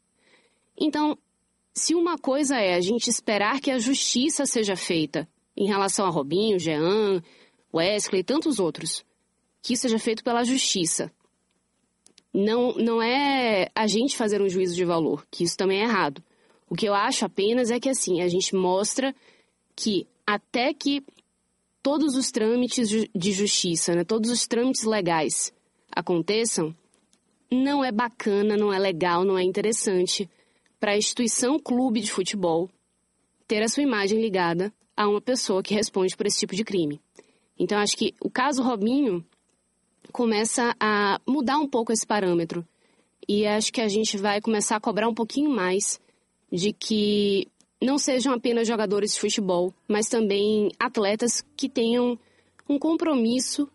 [0.76, 1.16] Então,
[1.72, 6.10] se uma coisa é a gente esperar que a justiça seja feita em relação a
[6.10, 7.22] Robinho, Jean,
[7.72, 9.04] Wesley e tantos outros,
[9.62, 11.10] que isso seja feito pela justiça.
[12.32, 16.22] Não, não é a gente fazer um juízo de valor, que isso também é errado.
[16.68, 19.14] O que eu acho apenas é que assim, a gente mostra
[19.74, 21.02] que até que
[21.82, 25.52] todos os trâmites de justiça, né, todos os trâmites legais
[25.90, 26.74] aconteçam,
[27.50, 30.28] não é bacana, não é legal, não é interessante
[30.78, 32.68] para a instituição clube de futebol
[33.46, 37.00] ter a sua imagem ligada a uma pessoa que responde por esse tipo de crime.
[37.58, 39.24] Então, acho que o caso Robinho
[40.12, 42.66] começa a mudar um pouco esse parâmetro.
[43.28, 46.00] E acho que a gente vai começar a cobrar um pouquinho mais
[46.50, 47.46] de que
[47.80, 52.18] não sejam apenas jogadores de futebol, mas também atletas que tenham
[52.68, 53.68] um compromisso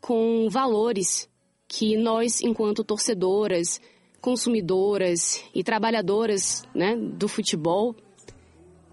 [0.00, 1.28] com valores
[1.68, 3.80] que nós, enquanto torcedoras,
[4.20, 7.94] consumidoras e trabalhadoras né, do futebol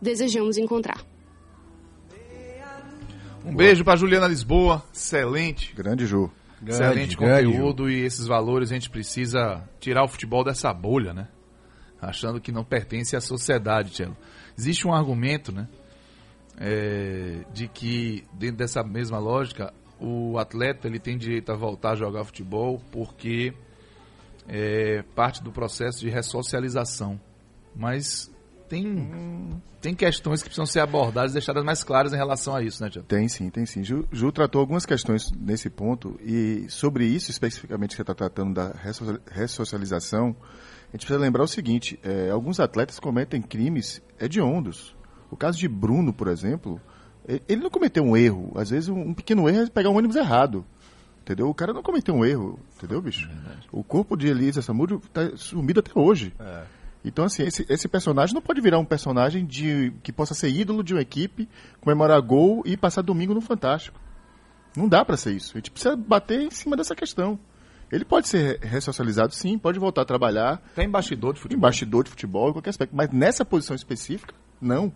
[0.01, 1.12] desejamos encontrar.
[3.45, 5.73] Um beijo para Juliana Lisboa, excelente.
[5.75, 6.31] Grande Ju.
[6.65, 11.27] Excelente Grande, conteúdo e esses valores a gente precisa tirar o futebol dessa bolha, né?
[12.01, 14.15] Achando que não pertence à sociedade, Tiago.
[14.57, 15.67] Existe um argumento, né?
[16.57, 21.95] É, de que dentro dessa mesma lógica o atleta ele tem direito a voltar a
[21.95, 23.53] jogar futebol porque
[24.47, 27.19] é parte do processo de ressocialização.
[27.75, 28.32] Mas
[28.81, 32.81] tem, tem questões que precisam ser abordadas e deixadas mais claras em relação a isso,
[32.83, 33.07] né, Tiago?
[33.07, 33.83] Tem sim, tem sim.
[33.83, 38.53] Ju, Ju tratou algumas questões nesse ponto e sobre isso especificamente que você está tratando
[38.55, 40.35] da resso- ressocialização,
[40.89, 44.95] a gente precisa lembrar o seguinte: é, alguns atletas cometem crimes hediondos.
[45.29, 46.79] O caso de Bruno, por exemplo,
[47.47, 48.51] ele não cometeu um erro.
[48.55, 50.65] Às vezes um, pequeno erro é pegar um ônibus errado.
[51.21, 51.49] Entendeu?
[51.49, 53.29] O cara não cometeu um erro, entendeu, bicho?
[53.71, 56.33] O corpo de Elisa Samúdio está sumido até hoje.
[57.05, 60.83] Então, assim, esse, esse personagem não pode virar um personagem de, que possa ser ídolo
[60.83, 61.49] de uma equipe,
[61.81, 63.99] comemorar gol e passar domingo no Fantástico.
[64.75, 65.51] Não dá pra ser isso.
[65.53, 67.37] A gente precisa bater em cima dessa questão.
[67.91, 70.61] Ele pode ser re- ressocializado, sim, pode voltar a trabalhar.
[70.73, 71.59] Tem bastidor de futebol.
[71.59, 72.95] Embaixador de futebol, em qualquer aspecto.
[72.95, 74.91] Mas nessa posição específica, não.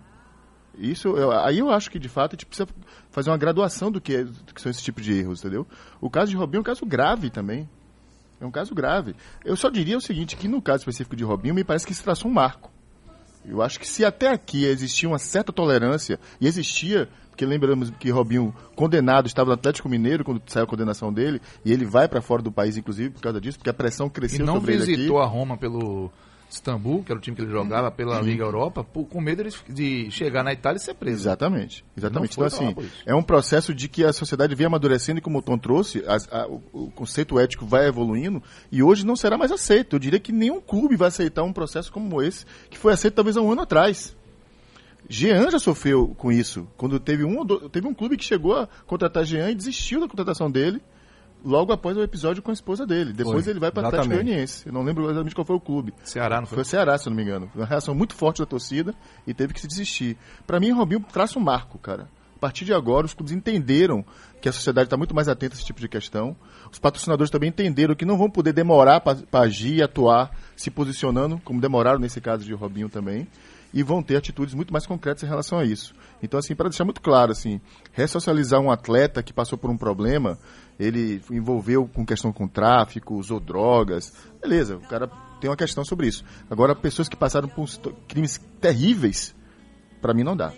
[0.77, 2.67] Isso, eu- aí eu acho que, de fato, a gente precisa
[3.11, 5.67] fazer uma graduação do que, é- do que são esse tipo de erros, entendeu?
[6.01, 7.69] O caso de Robinho é um caso grave também.
[8.39, 9.15] É um caso grave.
[9.43, 12.03] Eu só diria o seguinte, que no caso específico de Robinho, me parece que se
[12.03, 12.71] traçou um marco.
[13.45, 18.09] Eu acho que se até aqui existia uma certa tolerância, e existia, porque lembramos que
[18.09, 22.21] Robinho, condenado, estava no Atlético Mineiro quando saiu a condenação dele, e ele vai para
[22.21, 24.83] fora do país, inclusive, por causa disso, porque a pressão E cresceu não sobre ele
[24.83, 24.95] aqui.
[24.97, 26.11] visitou a Roma pelo
[26.49, 28.23] Istambul, que era o time que ele jogava, pela Uhum.
[28.25, 31.21] Liga Europa, por- com medo de, chegar na Itália e ser preso.
[31.23, 31.83] Exatamente.
[31.95, 32.33] Exatamente.
[32.33, 35.57] Então, assim, é um processo de que a sociedade vem amadurecendo e, como o Tom
[35.57, 39.95] trouxe, as- a- o, conceito ético vai evoluindo e hoje não será mais aceito.
[39.95, 43.35] Eu diria que nenhum clube vai aceitar um processo como esse, que foi aceito talvez
[43.35, 44.15] há um ano atrás.
[45.09, 46.67] Jean já sofreu com isso.
[46.75, 50.51] Quando teve um, teve um clube que chegou a contratar Jean e desistiu da contratação
[50.51, 50.81] dele
[51.43, 53.13] logo após o episódio com a esposa dele.
[53.13, 54.13] Depois Foi, ele vai para o Atlético.
[54.13, 54.67] Goianiense.
[54.67, 55.93] Eu não lembro exatamente qual foi o clube.
[56.03, 57.49] Ceará, não Foi o Ceará, se eu não me engano.
[57.55, 58.93] Uma reação muito forte da torcida
[59.25, 60.17] e teve que se desistir.
[60.45, 62.07] Para mim, Robinho traça um marco, cara.
[62.35, 64.05] A partir de agora, os clubes entenderam
[64.39, 66.35] que a sociedade está muito mais atenta a esse tipo de questão.
[66.71, 71.41] Os patrocinadores também entenderam que não vão poder demorar para agir e atuar se posicionando,
[71.43, 73.27] como demoraram nesse caso de Robinho também,
[73.73, 75.93] e vão ter atitudes muito mais concretas em relação a isso.
[76.21, 80.37] Então, assim, para deixar muito claro, assim, ressocializar um atleta que passou por um problema,
[80.79, 85.07] ele envolveu com questão com tráfico, usou drogas, beleza, o cara
[85.39, 86.23] tem uma questão sobre isso.
[86.49, 87.67] Agora, pessoas que passaram por
[88.07, 89.35] crimes terríveis,
[90.01, 90.53] para mim não dá.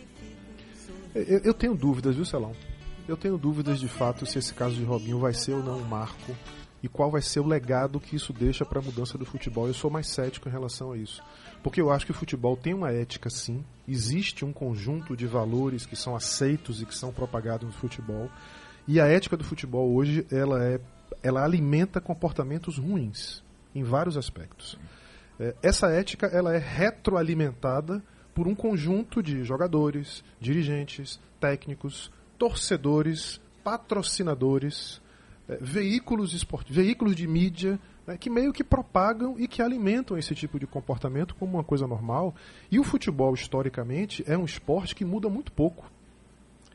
[1.14, 2.54] Eu, eu tenho dúvidas, viu, Celão?
[3.08, 5.86] Eu tenho dúvidas de fato se esse caso de Robinho vai ser ou não um
[5.86, 6.36] marco
[6.82, 9.68] e qual vai ser o legado que isso deixa para a mudança do futebol.
[9.68, 11.22] Eu sou mais cético em relação a isso.
[11.62, 13.64] Porque eu acho que o futebol tem uma ética, sim.
[13.88, 18.30] Existe um conjunto de valores que são aceitos e que são propagados no futebol.
[18.88, 20.80] E a ética do futebol hoje, ela, é,
[21.22, 23.44] ela alimenta comportamentos ruins,
[23.76, 24.80] em vários aspectos.
[25.40, 28.02] É, essa ética ela é retroalimentada
[28.34, 35.02] por um conjunto de jogadores, dirigentes, técnicos, torcedores, patrocinadores,
[35.60, 40.60] veículos esportivos, veículos de mídia né, que meio que propagam e que alimentam esse tipo
[40.60, 42.36] de comportamento como uma coisa normal.
[42.72, 45.90] E o futebol, historicamente, é um esporte que muda muito pouco.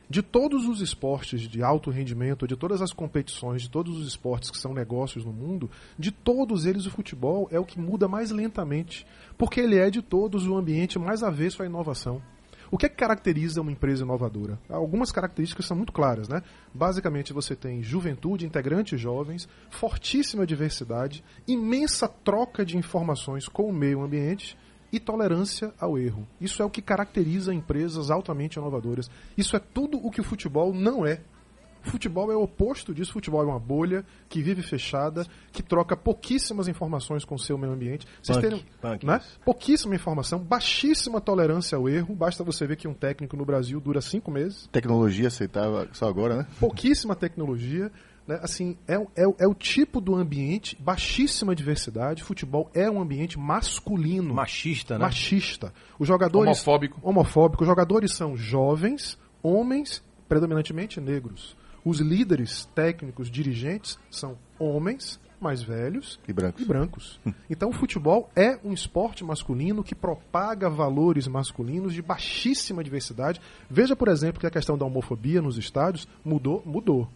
[0.07, 4.51] De todos os esportes de alto rendimento, de todas as competições, de todos os esportes
[4.51, 8.29] que são negócios no mundo, de todos eles o futebol é o que muda mais
[8.29, 12.21] lentamente, porque ele é de todos o ambiente mais avesso à inovação.
[12.71, 14.59] O que, é que caracteriza uma empresa inovadora?
[14.69, 16.41] Algumas características são muito claras, né?
[16.73, 24.01] Basicamente você tem juventude, integrantes jovens, fortíssima diversidade, imensa troca de informações com o meio
[24.01, 24.57] ambiente
[24.91, 26.27] e tolerância ao erro.
[26.39, 29.09] Isso é o que caracteriza empresas altamente inovadoras.
[29.37, 31.21] Isso é tudo o que o futebol não é.
[31.85, 33.13] Futebol é o oposto disso.
[33.13, 37.73] Futebol é uma bolha que vive fechada, que troca pouquíssimas informações com o seu meio
[37.73, 38.05] ambiente.
[38.21, 39.21] Vocês Punk, terem, punk, né?
[39.43, 42.15] Pouquíssima informação, baixíssima tolerância ao erro.
[42.15, 44.67] Basta você ver que um técnico no Brasil dura cinco meses.
[44.71, 46.47] Tecnologia aceitava só agora, né?
[46.59, 47.91] Pouquíssima tecnologia.
[48.27, 48.39] Né?
[48.41, 52.23] Assim, é, o- é, o- é o tipo do ambiente, baixíssima diversidade.
[52.23, 54.33] Futebol é um ambiente masculino.
[54.33, 55.05] Machista, né?
[55.05, 55.71] Machista.
[55.99, 56.47] Os jogadores.
[56.47, 56.99] Homofóbico.
[57.03, 57.63] Homofóbico.
[57.63, 61.55] Os jogadores são jovens, homens, predominantemente negros.
[61.85, 66.63] Os líderes técnicos, dirigentes, são homens mais velhos E brancos.
[66.63, 67.19] e brancos.
[67.49, 73.39] Então o futebol é um esporte masculino que propaga valores masculinos de baixíssima diversidade.
[73.69, 77.07] Veja, por exemplo, que a questão da homofobia nos estádios mudou, mudou.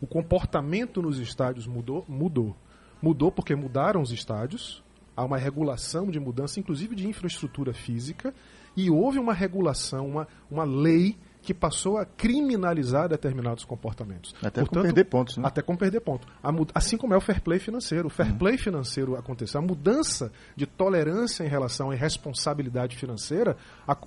[0.00, 2.54] O comportamento nos estádios mudou, mudou.
[3.00, 4.82] Mudou porque mudaram os estádios,
[5.16, 8.34] há uma regulação de mudança, inclusive de infraestrutura física,
[8.76, 11.16] e houve uma regulação, uma, uma lei
[11.46, 14.34] que passou a criminalizar determinados comportamentos.
[14.42, 15.44] Até com perder pontos, né?
[15.46, 16.26] Até com perder ponto.
[16.74, 18.08] Assim como é o fair play financeiro.
[18.08, 18.38] O fair Uhum.
[18.38, 19.60] play financeiro aconteceu.
[19.60, 23.56] A mudança de tolerância em relação à responsabilidade financeira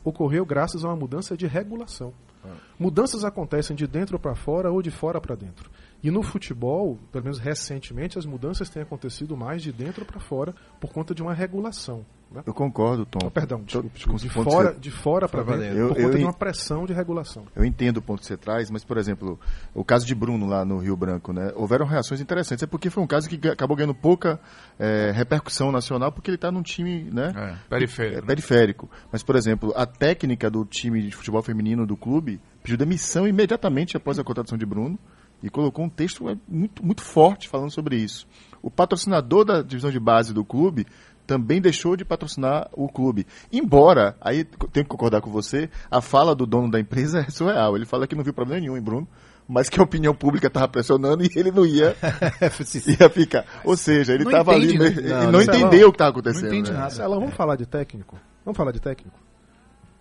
[0.03, 2.13] ocorreu graças a uma mudança de regulação.
[2.43, 2.49] Ah.
[2.77, 5.71] Mudanças acontecem de dentro para fora ou de fora para dentro.
[6.01, 10.55] E no futebol, pelo menos recentemente, as mudanças têm acontecido mais de dentro para fora
[10.79, 12.05] por conta de uma regulação.
[12.31, 12.43] né?
[12.45, 13.17] Eu concordo, Tom.
[13.25, 13.89] Oh, perdão, desculpe.
[14.13, 15.87] os De fora, que- de fora para Foi dentro, valendo.
[15.89, 17.43] por Eu- conta eu de uma pressão de regulação.
[17.55, 19.39] Eu entendo o ponto que você traz, mas, por exemplo,
[19.73, 21.51] o caso de Bruno lá no Rio Branco, né?
[21.55, 22.61] Houveram reações interessantes.
[22.61, 24.39] É porque foi um caso que acabou ganhando pouca
[24.77, 27.33] eh, repercussão nacional, porque ele está num time, né?
[27.35, 28.27] É, periférico, é, né?
[28.27, 28.89] periférico.
[29.11, 33.97] Mas, por exemplo, a técnica do time de futebol feminino do clube pediu demissão imediatamente
[33.97, 34.99] após a contratação de Bruno
[35.43, 38.27] e colocou um texto é, muito, muito forte falando sobre isso.
[38.61, 40.85] O patrocinador da divisão de base do clube
[41.25, 43.25] também deixou de patrocinar o clube.
[43.51, 47.75] Embora, aí tenho que concordar com você, a fala do dono da empresa é surreal.
[47.75, 49.07] Ele fala que não viu problema nenhum em Bruno,
[49.47, 51.95] mas que a opinião pública estava pressionando e ele não ia,
[52.99, 53.45] ia ficar.
[53.63, 54.89] Ou seja, ele Não estava ali, né?
[54.89, 55.41] meio- Não, ele não, não.
[55.41, 56.41] entendeu o que estava acontecendo.
[56.43, 56.77] Não entende né?
[56.77, 56.83] nada.
[56.89, 58.19] Marcelo, vamos falar de técnico?
[58.43, 59.17] Vamos falar de técnico?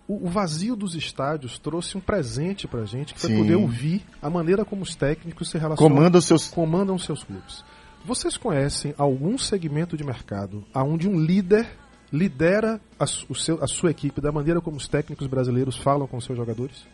[0.09, 3.37] O, o vazio dos estádios trouxe um presente pra gente, que foi Sim.
[3.37, 6.47] poder ouvir a maneira como os técnicos se relacionam Comanda os seus.
[6.49, 7.63] comandam seus clubes.
[8.03, 11.67] Vocês conhecem algum segmento de mercado onde um líder
[12.11, 16.19] lidera a, o seu- a sua equipe da maneira como os técnicos brasileiros falam com
[16.19, 16.87] seus jogadores?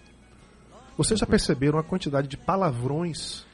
[0.97, 3.45] Vocês já perceberam a quantidade de palavrões?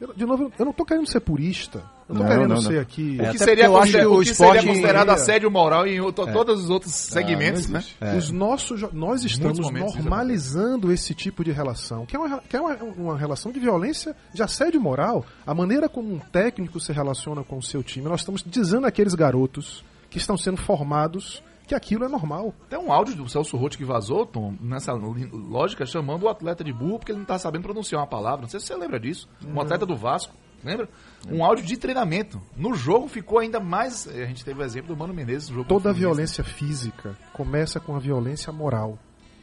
[0.00, 1.78] Eu- de novo, eu não estou querendo ser purista.
[2.08, 2.62] Eu não estou Não, querendo não, não.
[2.62, 3.16] ser aqui.
[3.18, 5.12] O É, que, até seria, eu acho que o o que esporte- seria considerado É.
[5.12, 7.82] assédio moral em outro- todos os outros segmentos, né?
[8.18, 9.58] Os nossos, nós estamos
[10.04, 14.14] normalizando esse tipo de relação, que é, uma, que é uma, uma relação de violência,
[14.32, 15.24] de assédio moral.
[15.46, 18.08] A maneira como um técnico se relaciona com o seu time.
[18.08, 22.54] Nós estamos dizendo àqueles garotos que estão sendo formados que aquilo é normal.
[22.68, 26.72] Tem um áudio do Celso Roth que vazou, Tom, nessa lógica, chamando o atleta de
[26.72, 28.42] burro porque ele não tá sabendo pronunciar uma palavra.
[28.42, 29.28] Não sei se você lembra disso.
[29.46, 30.88] Um atleta do Vasco, lembra?
[31.28, 32.40] Um áudio de treinamento.
[32.56, 34.06] No jogo ficou ainda mais.
[34.06, 35.68] A gente teve o exemplo do Mano Menezes no jogo.
[35.68, 38.98] Toda a violência física começa com a violência moral.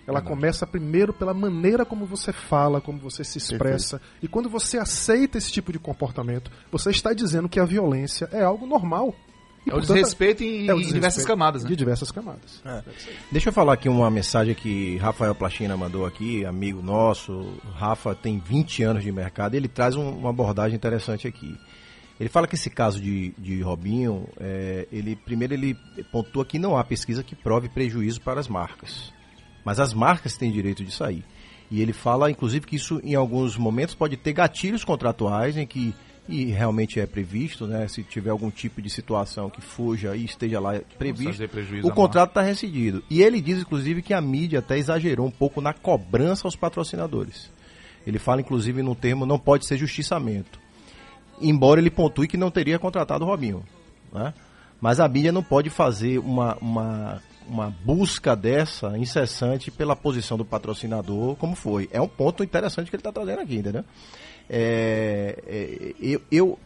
[0.08, 4.02] Ela começa primeiro pela maneira como você fala, como você se expressa.
[4.22, 8.44] E quando você aceita esse tipo de comportamento, você está dizendo que a violência é
[8.44, 9.16] algo normal.
[9.66, 11.70] E, É o portanto, desrespeito em, é o em diversas desrespeito camadas, né?
[11.70, 12.64] De diversas camadas.
[13.32, 17.54] Deixa eu falar aqui uma mensagem que Rafael Plachina mandou aqui, amigo nosso.
[17.76, 21.56] Rafa tem 20 anos de mercado e ele traz um- uma abordagem interessante aqui.
[22.20, 25.76] Ele fala que esse caso de, de Robinho, é, ele primeiro ele
[26.12, 29.12] pontua que não há pesquisa que prove prejuízo para as marcas.
[29.66, 31.24] Mas as marcas têm direito de sair.
[31.70, 35.94] E ele fala, inclusive, que isso em alguns momentos pode ter gatilhos contratuais em que,
[36.32, 37.88] e realmente é previsto, né?
[37.88, 41.44] Se tiver algum tipo de situação que fuja e esteja lá previsto,
[41.84, 43.04] o contrato está rescindido.
[43.10, 47.52] E ele diz, inclusive, que a mídia até exagerou um pouco na cobrança aos patrocinadores.
[48.08, 50.60] Ele fala, inclusive, no termo não pode ser justiçamento.
[51.42, 53.64] Embora ele pontue que não teria contratado o Robinho.
[54.12, 54.34] Né?
[54.80, 60.46] Mas a mídia não pode fazer uma, uma, uma busca dessa incessante pela posição do
[60.46, 61.90] patrocinador, como foi.
[61.92, 63.84] É um ponto interessante que ele está trazendo aqui, entendeu?
[64.52, 66.60] É, eu, eu-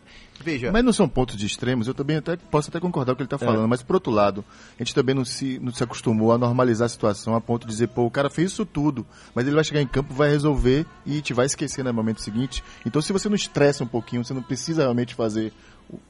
[0.44, 0.70] Veja.
[0.70, 3.22] Mas não são pontos de extremos, eu também até, posso até concordar com o que
[3.24, 4.44] ele está falando, mas por outro lado,
[4.78, 7.72] a gente também não se, não se acostumou a normalizar a situação a ponto de
[7.72, 10.86] dizer, pô, o cara fez isso tudo, mas ele vai chegar em campo, vai resolver
[11.06, 12.62] e te vai esquecer no momento seguinte.
[12.86, 15.54] Então se você não estressa um pouquinho, você não precisa realmente fazer,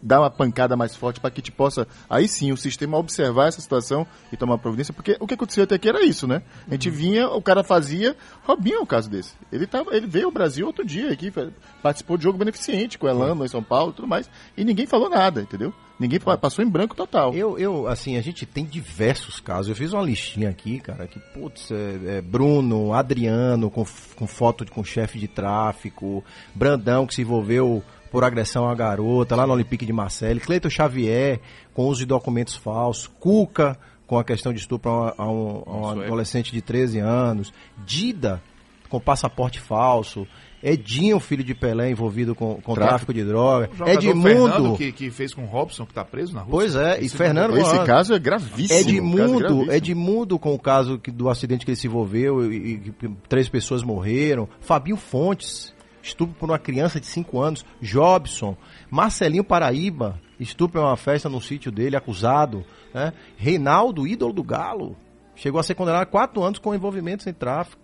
[0.01, 3.61] dar uma pancada mais forte para que te possa, aí sim, o sistema observar essa
[3.61, 6.41] situação e tomar providência, porque o que aconteceu até aqui era isso, né?
[6.67, 9.34] A gente vinha, o cara fazia, Robinho é um caso desse.
[9.51, 11.32] Ele, tava, ele veio ao Brasil outro dia aqui,
[11.84, 14.86] participou de jogo beneficente com o Elano em São Paulo e tudo mais, e ninguém
[14.88, 15.73] falou nada, entendeu?
[15.97, 17.34] Ninguém fa- passou em branco total.
[17.34, 19.69] Eu, eu, assim, a gente tem diversos casos.
[19.69, 24.65] Eu fiz uma listinha aqui, cara, que, putz, é, é Bruno, Adriano, com, com foto
[24.65, 26.21] de, com chefe de tráfico,
[26.53, 27.82] Brandão, que se envolveu
[28.16, 31.41] por agressão à garota, lá no Olympique de Marseille, Cleiton Xavier,
[31.74, 35.78] com uso de documentos falsos, Cuca, com a questão de estupro a, a um, a
[35.78, 37.51] um adolescente de 13 anos,
[37.86, 38.41] Dida,
[38.88, 40.26] com passaporte falso,
[40.63, 42.88] Edinho, filho de Pelé, envolvido com, com Tráfico.
[42.88, 44.22] tráfico de droga, Edmundo...
[44.30, 46.51] Fernando, que, que fez com o Robson, que tá preso na Rússia.
[46.51, 47.57] Pois é, e Esse Fernando...
[47.57, 48.80] Esse Mano, caso é gravíssimo.
[48.80, 49.72] caso Edmundo, gravíssimo.
[49.74, 53.49] Edmundo com o caso que- do acidente que ele se envolveu e, e que três
[53.49, 54.47] pessoas morreram.
[54.61, 55.74] Fabinho Fontes,
[56.06, 57.66] estupro por uma criança de 5 anos.
[57.82, 58.56] Jobson,
[58.89, 62.64] Marcelinho Paraíba, estupro em uma festa no sítio dele, acusado.
[62.93, 63.12] Né?
[63.36, 64.95] Reinaldo, ídolo do Galo,
[65.36, 67.84] chegou a ser condenado a 4 anos com envolvimento em tráfico.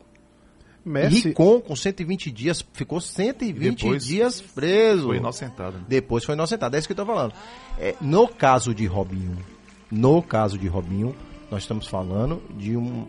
[0.84, 5.08] Messi, Ricon, com 120 dias, ficou 120 Depois dias preso.
[5.08, 5.78] Foi inocentado.
[5.78, 5.84] né?
[5.88, 6.76] Depois foi inocentado.
[6.76, 7.34] É isso que eu tô falando.
[7.78, 9.38] É, no caso de Robinho,
[9.92, 11.16] no caso de Robinho,
[11.52, 13.06] nós estamos falando de um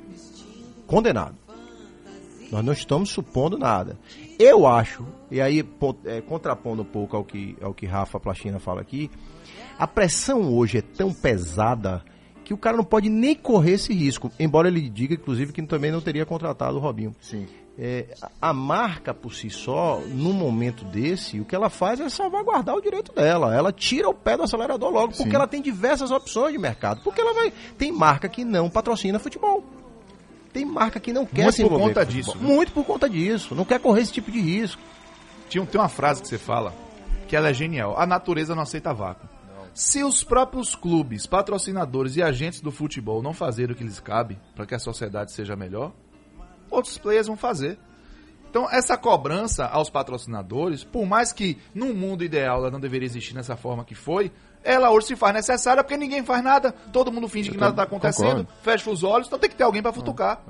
[0.86, 1.34] condenado.
[2.52, 3.98] Nós não estamos supondo nada.
[4.38, 5.66] Eu acho, e aí
[6.04, 9.10] é, contrapondo um pouco ao que, ao que Rafa Plastina fala aqui,
[9.78, 12.04] a pressão hoje é tão pesada
[12.44, 14.30] que o cara não pode nem correr esse risco.
[14.38, 17.14] Embora ele diga, inclusive, que também não teria contratado o Robinho.
[17.20, 17.46] Sim.
[17.78, 22.08] é, a a marca por si só, num momento desse, o que ela faz é
[22.10, 23.54] salvaguardar o direito dela.
[23.54, 25.36] Ela tira o pé do acelerador logo, porque Sim.
[25.36, 27.00] ela tem diversas opções de mercado.
[27.02, 27.50] Porque ela vai.
[27.78, 29.64] Tem marca que não patrocina futebol.
[30.52, 32.38] Tem marca que não quer Muito se por envolver conta disso?
[32.38, 33.54] Muito por conta disso.
[33.54, 34.82] Não quer correr esse tipo de risco.
[35.48, 36.74] Tinha, tem uma frase que você fala
[37.26, 37.98] que ela é genial.
[37.98, 39.26] A natureza não aceita vácuo.
[39.72, 44.38] Se os próprios clubes, patrocinadores e agentes do futebol não fazerem o que lhes cabe
[44.54, 45.92] para que a sociedade seja melhor,
[46.70, 47.78] outros players vão fazer.
[48.50, 53.34] Então, essa cobrança aos patrocinadores, por mais que num mundo ideal ela não deveria existir
[53.34, 54.30] nessa forma que foi,
[54.64, 57.82] ela hoje se faz necessária porque ninguém faz nada, todo mundo finge que nada está
[57.84, 58.48] acontecendo, concordo.
[58.62, 60.42] fecha os olhos, então tem que ter alguém para futucar.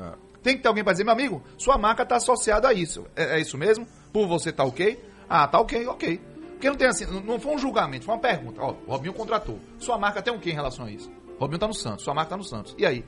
[0.42, 3.06] Tem que ter alguém para dizer, meu amigo, sua marca está associada a isso.
[3.14, 3.86] É, é isso mesmo?
[4.12, 5.02] Por você tá ok?
[5.28, 6.20] Ah, tá ok, ok.
[6.52, 8.60] Porque não tem assim, não- foi um julgamento, foi uma pergunta.
[8.60, 9.58] Ó, o Robinho contratou.
[9.78, 11.10] Sua marca tem o que em relação a isso?
[11.38, 12.74] Robinho tá no Santos, sua marca tá no Santos.
[12.78, 13.04] E aí?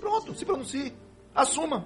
[0.00, 0.92] Pronto, se pronuncie.
[1.34, 1.84] Assuma.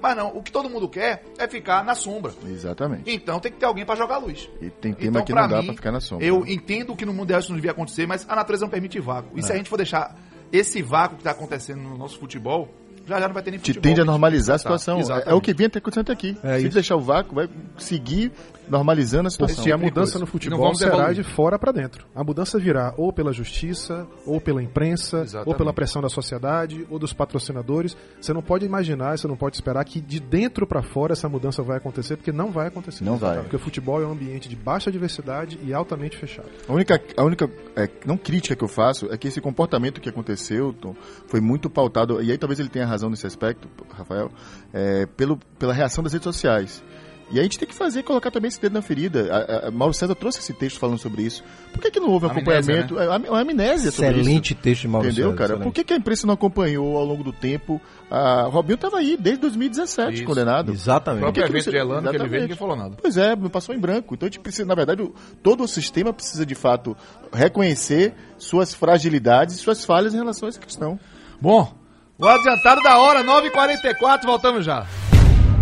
[0.00, 2.32] Mas não, o que todo mundo quer é ficar na sombra.
[2.46, 3.02] Exatamente.
[3.10, 4.48] Então tem que ter alguém para jogar a luz.
[4.60, 6.24] E tem tema que não dá pra ficar na sombra.
[6.26, 6.52] Eu né?
[6.52, 9.38] entendo que no mundo real isso não devia acontecer, mas a natureza não permite vácuo.
[9.38, 9.54] E se É.
[9.54, 10.16] a gente for deixar
[10.52, 12.68] esse vácuo que está acontecendo no nosso futebol,
[13.08, 13.82] já já não vai ter nem Te futebol.
[13.82, 14.78] tende a nem normalizar a disputar.
[14.78, 15.16] situação.
[15.16, 16.36] É, é o que vem até acontecendo aqui.
[16.42, 16.74] É Se isso.
[16.74, 17.48] deixar o vácuo, vai
[17.78, 18.30] seguir
[18.68, 19.56] normalizando a situação.
[19.56, 22.06] Porque a mudança no futebol vamos será de fora para dentro.
[22.14, 25.48] A mudança virá ou pela justiça, ou pela imprensa, Exatamente.
[25.48, 27.96] ou pela pressão da sociedade, ou dos patrocinadores.
[28.20, 31.62] Você não pode imaginar, você não pode esperar que de dentro para fora essa mudança
[31.62, 33.04] vai acontecer, porque não vai acontecer.
[33.04, 33.38] Não vai.
[33.38, 36.48] Porque o futebol é um ambiente de baixa diversidade e altamente fechado.
[36.68, 40.08] A única, a única é, não crítica que eu faço é que esse comportamento que
[40.08, 40.94] aconteceu, Tom,
[41.26, 44.30] foi muito pautado, e aí talvez ele tenha razão nesse aspecto, Rafael,
[44.72, 46.82] é, pelo, pela reação das redes sociais.
[47.30, 49.28] E a gente tem que fazer, colocar também esse dedo na ferida.
[49.30, 49.36] A,
[49.66, 51.44] a, a Mauro César trouxe esse texto falando sobre isso.
[51.74, 52.52] Por que, que não houve um Amnésia,
[52.84, 52.98] acompanhamento?
[52.98, 54.20] É, am- uma amnésia sobre isso.
[54.20, 55.48] Excelente texto de Mauro Entendeu, César, cara?
[55.52, 55.64] excelente.
[55.64, 57.78] Por que, que a imprensa não acompanhou ao longo do tempo?
[58.10, 60.24] A o Robinho estava aí desde 2017 Isso.
[60.24, 60.70] condenado.
[60.70, 61.20] O Exatamente.
[61.20, 62.24] próprio que que evento você- de Elano, Exatamente.
[62.24, 62.96] evento, ninguém falou nada.
[62.98, 64.14] Pois é, passou em branco.
[64.14, 66.96] Então a gente precisa, na verdade, o- todo o sistema precisa de fato
[67.30, 70.98] reconhecer suas fragilidades e suas falhas em relação a essa questão.
[71.40, 71.72] Bom,
[72.18, 74.84] o adiantado da hora, 9h44, voltamos já.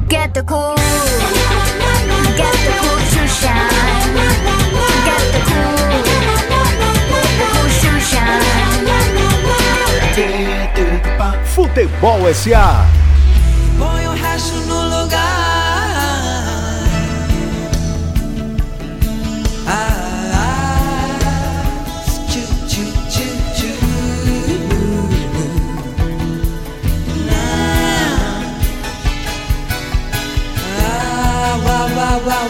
[0.08, 0.74] Get the cool.
[2.36, 4.16] Get the cool to shine.
[5.04, 5.76] Get the cool.
[7.12, 8.46] The cool to shine.
[11.54, 12.95] Futebol SA.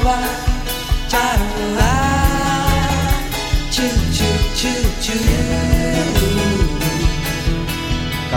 [0.05, 0.26] Bye.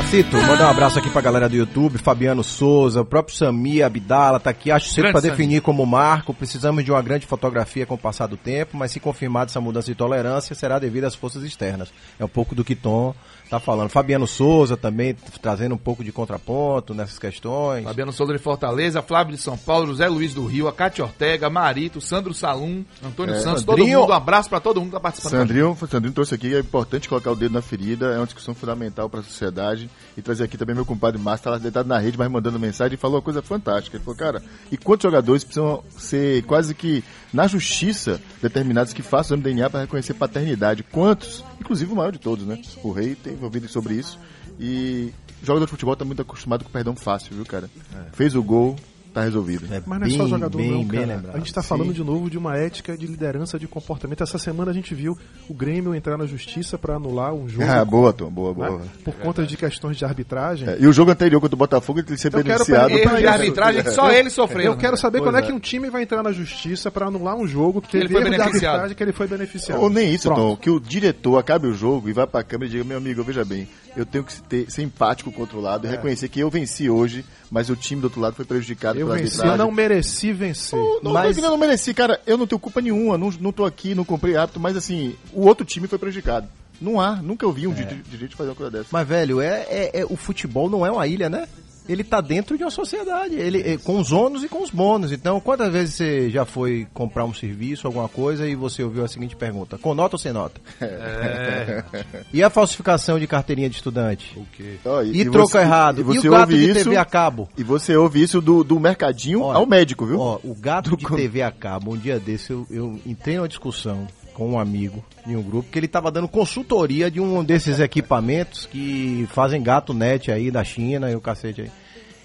[0.09, 4.39] Cacito, mandar um abraço aqui pra galera do YouTube, Fabiano Souza, o próprio Sami Abdala
[4.39, 4.71] tá aqui.
[4.71, 5.21] Acho cedo Sami.
[5.29, 6.33] definir como marco.
[6.33, 9.85] Precisamos de uma grande fotografia com o passar do tempo, mas se confirmada essa mudança
[9.85, 11.89] de tolerância, será devido às forças externas.
[12.19, 13.13] É um pouco do que Tom
[13.51, 13.89] tá falando.
[13.89, 17.83] Fabiano Souza também trazendo um pouco de contraponto nessas questões.
[17.83, 21.51] Fabiano Souza de Fortaleza, Flávio de São Paulo, José Luiz do Rio, a Cátia Ortega,
[21.51, 23.87] Marito, Sandro Salum, Antônio É, Santos, Sandrinho.
[23.99, 24.11] todo mundo.
[24.11, 25.31] Um abraço pra todo mundo que tá participando.
[25.33, 29.07] Sandrinho, Sandrinho trouxe aqui, é importante colocar o dedo na ferida, é uma discussão fundamental
[29.07, 29.87] para a sociedade.
[30.17, 32.95] E trazer aqui também meu compadre Márcio, tá lá deitado na rede, mas mandando mensagem
[32.95, 33.97] e falou uma coisa fantástica.
[33.97, 39.37] Ele falou, cara, e quantos jogadores precisam ser quase que na justiça determinados que façam
[39.37, 40.83] o MDNA para reconhecer paternidade?
[40.83, 41.43] Quantos?
[41.59, 42.61] Inclusive o maior de todos, né?
[42.83, 44.19] O Rei tem ouvido sobre isso.
[44.59, 47.69] E o jogador de futebol tá muito acostumado com perdão fácil, viu, cara?
[48.13, 48.75] Fez o gol,
[49.13, 49.65] tá resolvido.
[49.73, 51.05] É Mas não é só jogador, bem, não, cara.
[51.05, 51.35] lembrado.
[51.35, 54.21] A gente tá falando de novo de uma ética de liderança de comportamento.
[54.23, 55.17] Essa semana a gente viu
[55.49, 57.65] o Grêmio entrar na justiça para anular um jogo.
[57.69, 58.81] Ah, boa, Tom, boa, né, boa.
[59.03, 60.67] Por conta de questões de arbitragem.
[60.69, 62.89] É, e o jogo anterior contra o Botafogo, ele ser Eu quero beneficiado.
[62.91, 64.65] por de arbitragem que só Eu- ele sofreu.
[64.71, 65.47] Eu quero saber Pois quando é é.
[65.47, 68.21] que um time vai entrar na justiça para anular um jogo que teve Ele foi
[68.21, 68.65] erro de beneficiado.
[68.71, 69.81] arbitragem que ele foi beneficiado.
[69.81, 70.41] Ou nem isso, Pronto.
[70.41, 70.55] Tom.
[70.57, 73.43] Que o diretor acabe o jogo e vá pra câmera e diga, meu amigo, veja
[73.43, 76.49] bem, eu tenho que ter- ser empático com o outro lado e reconhecer que eu
[76.49, 79.71] venci hoje, mas o time do outro lado foi prejudicado Eu pela venci, eu não
[79.71, 80.77] mereci vencer.
[80.79, 82.19] Não, não, Mas- não mereci, cara.
[82.27, 83.17] Eu não tenho culpa nenhuma.
[83.17, 86.47] Não, não tô aqui, não comprei hábito, mas assim, o outro time foi prejudicado.
[86.81, 88.87] Não há, nunca eu vi um di- direito fazer uma coisa dessa.
[88.91, 91.47] Mas, velho, é, é- é- o futebol não é uma ilha, né?
[91.89, 95.11] Ele tá dentro de uma sociedade, ele é, com os ônus e com os bônus.
[95.11, 99.07] Então, quantas vezes você já foi comprar um serviço, alguma coisa, e você ouviu a
[99.07, 100.61] seguinte pergunta: com nota ou sem nota?
[100.79, 101.83] É.
[102.31, 104.37] E a falsificação de carteirinha de estudante?
[104.37, 104.75] O quê?
[104.85, 105.97] Ó, E, troco você- errado?
[105.97, 107.49] E E, você o gato ouve de isso, TV a cabo?
[107.57, 110.19] E você ouve isso do, do mercadinho Olha, ao médico, viu?
[110.19, 113.47] Ó, o gato Do de TV a cabo, um dia desse eu, eu entrei numa
[113.47, 114.07] discussão
[114.39, 118.65] com um amigo em um grupo que ele tava dando consultoria de um desses equipamentos
[118.65, 121.71] que fazem gato net aí da China e o cacete aí.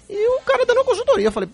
[0.09, 1.49] E o cara dando consultoria, eu falei,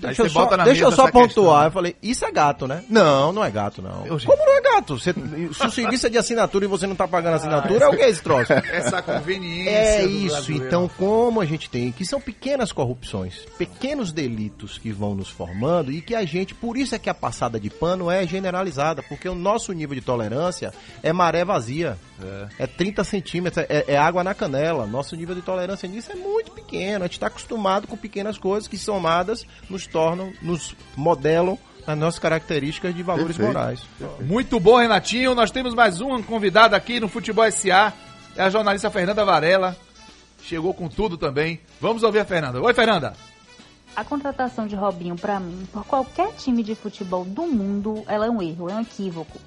[0.00, 1.60] deixa, eu só, deixa eu só essa questão, pontuar.
[1.62, 1.66] né?
[1.66, 2.84] Eu falei, isso é gato, né?
[2.88, 4.06] Não, não é gato, não.
[4.06, 4.18] Eu.
[4.24, 4.98] Como não é gato?
[4.98, 7.96] Você- se o serviço é de assinatura e você não tá pagando assinatura, é o
[7.96, 8.52] que é esse troço?
[8.70, 9.70] Essa conveniência.
[9.70, 10.66] É isso, brasileiro.
[10.66, 15.90] então como a gente tem, que são pequenas corrupções, pequenos delitos que vão nos formando
[15.90, 19.28] e que a gente, por isso é que a passada de pano é generalizada, porque
[19.28, 20.72] o nosso nível de tolerância
[21.02, 21.98] é maré vazia,
[22.58, 26.52] é, 30 centímetros, é, é água na canela, nosso nível de tolerância nisso é muito
[26.52, 31.98] pequeno, a gente está acostumado com pequenas coisas que somadas nos tornam, nos modelam as
[31.98, 33.58] nossas características de valores Perfeito.
[33.58, 33.82] morais.
[34.20, 35.34] Muito bom, Renatinho.
[35.34, 37.94] Nós temos mais um convidado aqui no Futebol SA.
[38.36, 39.76] É a jornalista Fernanda Varela.
[40.42, 41.60] Chegou com tudo também.
[41.80, 42.60] Vamos ouvir a Fernanda.
[42.60, 43.14] Oi, Fernanda.
[43.96, 48.30] A contratação de Robinho, pra mim, por qualquer time de futebol do mundo, ela é
[48.30, 49.40] um erro, é um equívoco.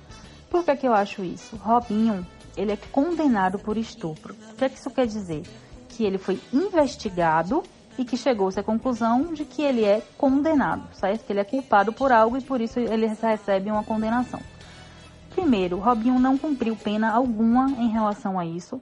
[0.49, 1.55] Por que, que eu acho isso?
[1.55, 2.25] Robinho,
[2.57, 4.35] ele é condenado por estupro.
[4.51, 5.43] O que, é que isso quer dizer?
[5.89, 7.63] Que ele foi investigado
[7.97, 11.25] e que chegou-se à conclusão de que ele é condenado, certo?
[11.25, 14.39] Que ele é culpado por algo e por isso ele recebe uma condenação.
[15.31, 18.81] Primeiro, Robinho não cumpriu pena alguma em relação a isso.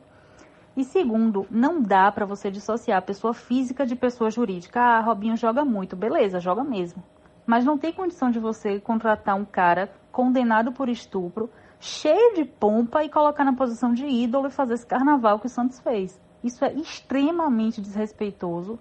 [0.76, 4.80] E segundo, não dá pra você dissociar pessoa física de pessoa jurídica.
[4.80, 7.03] Ah, Robinho joga muito, beleza, joga mesmo.
[7.45, 11.49] Mas não tem condição de você contratar um cara condenado por estupro,
[11.80, 15.49] cheio de pompa e colocar na posição de ídolo e fazer esse carnaval que o
[15.49, 16.20] Santos fez.
[16.43, 18.80] Isso é extremamente desrespeitoso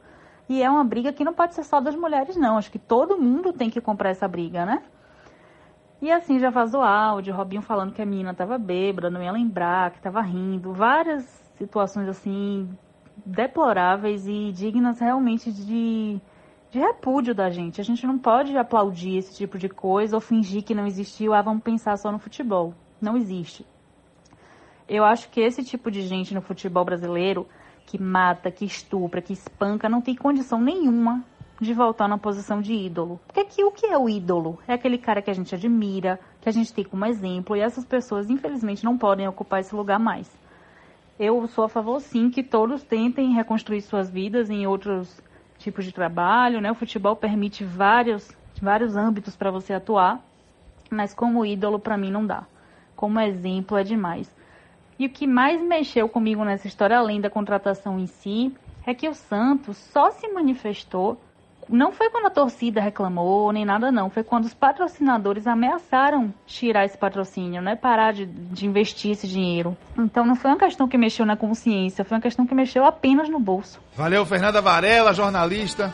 [0.49, 2.57] e é uma briga que não pode ser só das mulheres, não.
[2.57, 4.83] Acho que todo mundo tem que comprar essa briga, né?
[6.01, 9.91] E assim já vazou áudio, Robinho falando que a menina tava bêbada, não ia lembrar,
[9.91, 11.25] que tava rindo, várias
[11.57, 12.69] situações assim
[13.27, 16.21] deploráveis e dignas realmente de,
[16.71, 17.81] de repúdio da gente.
[17.81, 21.43] A gente não pode aplaudir esse tipo de coisa ou fingir que não existiu, ah,
[21.43, 22.75] vamos pensar só no futebol.
[23.01, 23.67] Não existe.
[24.89, 27.47] Eu acho que esse tipo de gente no futebol brasileiro
[27.89, 31.25] que mata, que estupra, que espanca, não tem condição nenhuma
[31.59, 33.19] de voltar na posição de ídolo.
[33.27, 34.59] Porque aqui o que é o ídolo?
[34.69, 37.87] É aquele cara que a gente admira, que a gente tem como exemplo, e essas
[37.87, 40.31] pessoas, infelizmente, não podem ocupar esse lugar mais.
[41.19, 45.23] Eu sou a favor, sim, que todos tentem reconstruir suas vidas em outros
[45.57, 46.71] tipos de trabalho, né?
[46.71, 48.31] O futebol permite vários,
[48.61, 50.23] vários âmbitos para você atuar,
[50.91, 52.45] mas como ídolo, para mim, não dá.
[52.95, 54.31] Como exemplo, é demais.
[54.99, 58.53] E o que mais mexeu comigo nessa história, além da contratação em si,
[58.85, 61.21] é que o Santos só se manifestou.
[61.69, 64.09] Não foi quando a torcida reclamou, nem nada não.
[64.09, 67.77] Foi quando os patrocinadores ameaçaram tirar esse patrocínio, né?
[67.77, 69.77] Parar de, de investir esse dinheiro.
[69.97, 73.29] Então não foi uma questão que mexeu na consciência, foi uma questão que mexeu apenas
[73.29, 73.79] no bolso.
[73.95, 75.93] Valeu, Fernanda Varela, jornalista.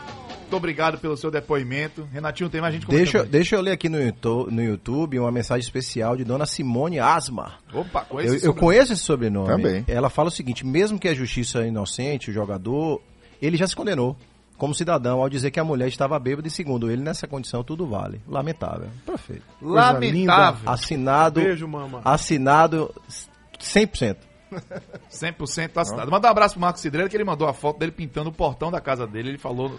[0.54, 2.08] Muito obrigado pelo seu depoimento.
[2.12, 3.32] Renatinho, tem mais gente Deixa, comentando.
[3.32, 7.54] deixa eu ler aqui no YouTube, no YouTube uma mensagem especial de Dona Simone Asma.
[7.72, 8.60] Opa, conheço Eu, esse eu sobrenome.
[8.60, 9.48] conheço esse sobrenome.
[9.48, 9.84] Também.
[9.88, 13.02] Ela fala o seguinte: mesmo que a justiça é inocente, o jogador,
[13.42, 14.16] ele já se condenou
[14.56, 17.84] como cidadão ao dizer que a mulher estava bêbada e, segundo ele, nessa condição tudo
[17.84, 18.20] vale.
[18.28, 18.88] Lamentável.
[19.04, 19.42] Perfeito.
[19.60, 20.70] Lamentável.
[20.70, 21.40] Assinado.
[21.40, 22.00] Beijo, mama.
[22.04, 22.94] Assinado
[23.58, 24.16] 100%.
[25.12, 26.10] 100% assinado.
[26.10, 28.70] Manda um abraço pro Marcos Cidreira, que ele mandou a foto dele pintando o portão
[28.70, 29.30] da casa dele.
[29.30, 29.72] Ele falou.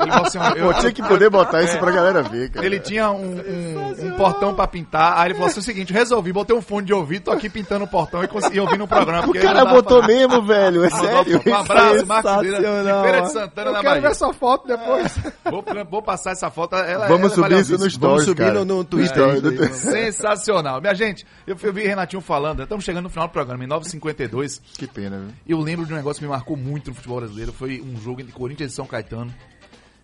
[0.00, 2.64] Ele falou assim, ó, Pô, tinha que poder botar isso pra galera ver, cara.
[2.66, 5.18] Ele tinha um, um- um portão pra pintar.
[5.18, 7.84] Aí ele falou assim: o seguinte, resolvi, botei um fone de ouvido, tô aqui pintando
[7.84, 9.20] o portão e consegui ouvir no programa.
[9.22, 11.40] O porque cara botou pra- mesmo, velho, é sério.
[11.46, 13.32] Um abraço, Marcos Cidreira, de Feira de.
[13.32, 14.00] Santana, Eu na quero Bahia.
[14.02, 15.18] ver essa foto depois.
[15.52, 16.74] Vou, vou passar essa foto.
[16.76, 18.64] Ela, Vamos ela é subir isso no stories, subir cara.
[18.64, 19.22] no- no Twitter.
[19.22, 20.80] aí, Sensacional.
[20.80, 23.66] Minha gente, eu, eu vi Renatinho falando, estamos chegando no final do programa, em
[24.02, 24.60] 9h52.
[24.76, 25.32] Que pena, viu?
[25.46, 27.52] Eu lembro de um negócio que me marcou muito no futebol brasileiro.
[27.52, 29.32] Foi um jogo entre Corinthians e São Caetano.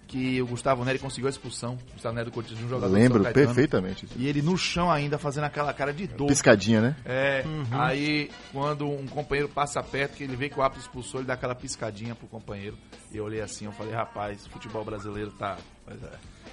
[0.07, 1.79] Que o Gustavo Neri conseguiu a expulsão.
[1.91, 3.47] O Gustavo Neri do Corinthians, de um jogador Lembro Caetano.
[3.47, 4.09] perfeitamente.
[4.17, 6.29] E ele no chão ainda, fazendo aquela cara de dor.
[6.29, 6.97] Piscadinha, né?
[7.05, 11.27] É, aí quando um companheiro passa perto, que ele vê que o árbitro expulsou, ele
[11.27, 12.79] dá aquela piscadinha pro companheiro.
[13.13, 15.95] E eu olhei assim, eu falei, rapaz, o futebol brasileiro tá, é,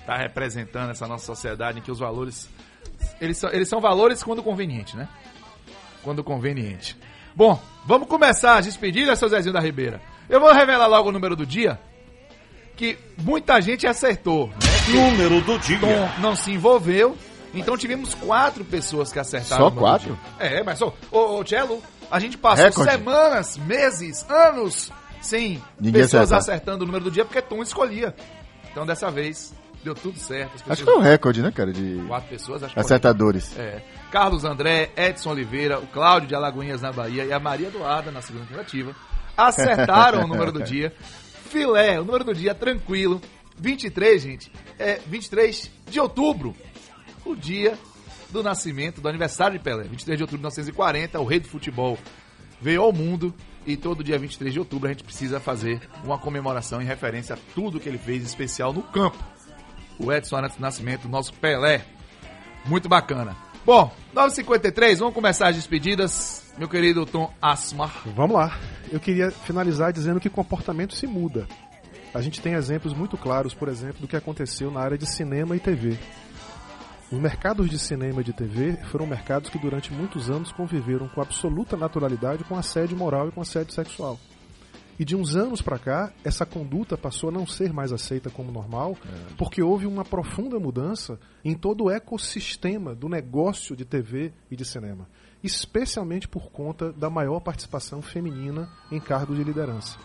[0.06, 2.50] tá representando essa nossa sociedade em que os valores.
[3.22, 5.08] Eles são, eles são valores quando conveniente, né?
[6.04, 6.98] Quando conveniente.
[7.36, 10.02] Bom, vamos começar as despedidas, seu Zezinho da Ribeira.
[10.30, 11.80] Eu vou revelar logo o número do dia,
[12.76, 14.48] que muita gente acertou.
[14.48, 14.56] Né?
[14.94, 15.80] Número do dia.
[15.80, 17.18] Tom não se envolveu.
[17.54, 19.70] Então tivemos quatro pessoas que acertaram.
[19.70, 20.18] Só quatro?
[20.40, 21.82] É, mas ô, ô, ô Cello,
[22.12, 22.92] a gente passou Recorde.
[22.92, 26.38] semanas, meses, anos sem Ninguém pessoas acertar.
[26.56, 28.14] acertando o número do dia porque Tom escolhia.
[28.72, 29.54] Então dessa vez
[29.86, 30.56] deu tudo certo.
[30.56, 33.58] As Acho pessoas- que foi um recorde, né, cara, de Quatro pessoas, acho que acertadores.
[33.58, 33.82] é.
[34.12, 38.22] Carlos André, Edson Oliveira, o Cláudio de Alagoinhas na Bahia e a Maria Eduarda na
[38.22, 38.96] segunda tentativa
[39.38, 40.94] acertaram o número do dia.
[41.50, 43.22] Filé, o número do dia tranquilo.
[43.58, 44.52] 23, gente.
[44.78, 46.56] É 23 de outubro.
[47.26, 47.78] O dia
[48.30, 49.84] do nascimento, do aniversário de Pelé.
[49.84, 51.98] 23 de outubro de 1940, o rei do futebol
[52.62, 53.34] veio ao mundo
[53.68, 57.38] E todo dia 23 de outubro a gente precisa fazer uma comemoração em referência a
[57.56, 59.18] tudo que ele fez especial no campo.
[60.00, 61.86] O Edson Arantes Nascimento, nosso Pelé.
[62.66, 63.36] Muito bacana.
[63.66, 66.54] Bom, 9h53, vamos começar as despedidas.
[66.58, 68.04] Meu querido Tom Asmar.
[68.16, 68.60] Vamos lá.
[68.92, 71.48] Eu queria finalizar dizendo que comportamento se muda.
[72.14, 75.56] A gente tem exemplos muito claros, por exemplo, do que aconteceu na área de cinema
[75.56, 75.98] e TV.
[77.12, 81.22] Os mercados de cinema e de TV foram mercados que durante muitos anos conviveram com
[81.22, 84.20] absoluta naturalidade com assédio moral e com assédio sexual.
[84.98, 88.52] E de uns anos para cá, essa conduta passou a não ser mais aceita como
[88.52, 88.98] normal,
[89.38, 94.64] porque houve uma profunda mudança em todo o ecossistema do negócio de TV e de
[94.64, 95.08] cinema,
[95.44, 99.98] especialmente por conta da maior participação feminina em cargos de liderança.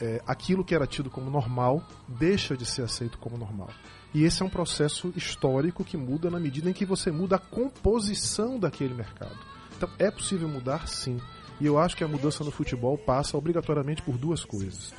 [0.00, 3.68] É, aquilo que era tido como normal deixa de ser aceito como normal.
[4.14, 7.38] E esse é um processo histórico que muda na medida em que você muda a
[7.38, 9.38] composição daquele mercado.
[9.76, 11.20] Então é possível mudar sim.
[11.60, 14.92] E eu acho que a mudança no futebol passa obrigatoriamente por duas coisas.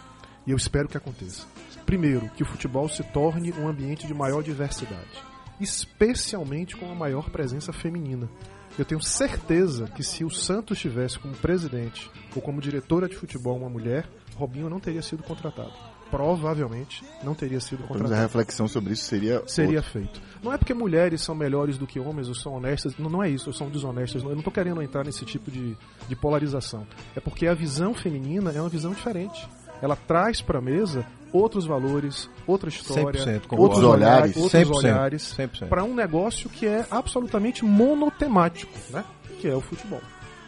[0.45, 1.45] E eu espero que aconteça.
[1.85, 5.23] Primeiro, que o futebol se torne um ambiente de maior diversidade,
[5.59, 8.29] especialmente com a maior presença feminina.
[8.77, 13.57] Eu tenho certeza que se o Santos tivesse como presidente ou como diretora de futebol
[13.57, 15.92] uma mulher, Robinho não teria sido contratado.
[16.17, 19.41] Provavelmente não teria sido menos a reflexão sobre isso seria.
[19.47, 19.91] Seria outra.
[19.91, 20.21] feito.
[20.43, 23.29] Não é porque mulheres são melhores do que homens ou são honestas, não, não é
[23.29, 24.21] isso, ou são desonestas.
[24.21, 25.75] não- Eu não estou querendo entrar nesse tipo de,
[26.07, 26.85] de polarização.
[27.15, 29.47] É porque a visão feminina é uma visão diferente.
[29.81, 33.63] Ela traz para a mesa outros valores, outra história, 100% concordo.
[33.63, 35.67] outros olhares, outros 100%, olhares 100%.
[35.67, 39.03] para um negócio que é absolutamente monotemático, né?
[39.41, 40.01] que é o futebol.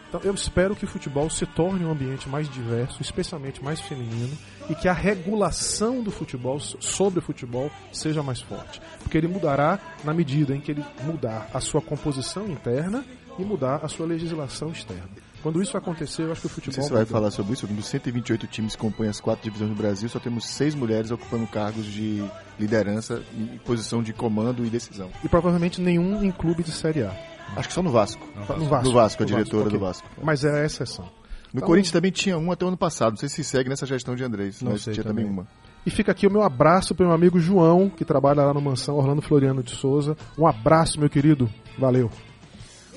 [0.08, 4.38] Então eu espero que o futebol se torne um ambiente mais diverso, especialmente mais feminino,
[4.70, 8.82] e que a regulação do futebol so- sobre o futebol seja mais forte.
[9.00, 13.04] Porque ele mudará na medida em que ele mudar a sua composição interna
[13.38, 15.10] e mudar a sua legislação externa.
[15.44, 16.84] Quando isso acontecer, eu acho que o futebol.
[16.84, 17.68] você vai falar sobre isso.
[17.68, 21.46] Dos 128 times que compõem as quatro divisões do Brasil, só temos seis mulheres ocupando
[21.46, 22.24] cargos de
[22.60, 25.12] liderança em posição de comando e decisão.
[25.24, 27.16] E provavelmente nenhum em clube de Série A.
[27.56, 28.28] Acho que só no Vasco.
[28.36, 28.84] No Vasco.
[28.86, 29.78] No Vasco, a No diretora ok.
[29.78, 30.08] do Vasco.
[30.24, 31.08] Mas é a exceção.
[31.56, 33.12] No Então- Corinthians também tinha um até o ano passado.
[33.12, 34.62] Não sei se segue nessa gestão de Andrés.
[34.62, 35.40] Não mas sei tinha também, também.
[35.40, 35.48] uma.
[35.86, 38.96] E fica aqui o meu abraço para meu amigo João, que trabalha lá no Mansão
[38.98, 40.18] Orlando Floriano de Souza.
[40.38, 41.50] Um abraço, meu querido.
[41.80, 42.12] Valeu.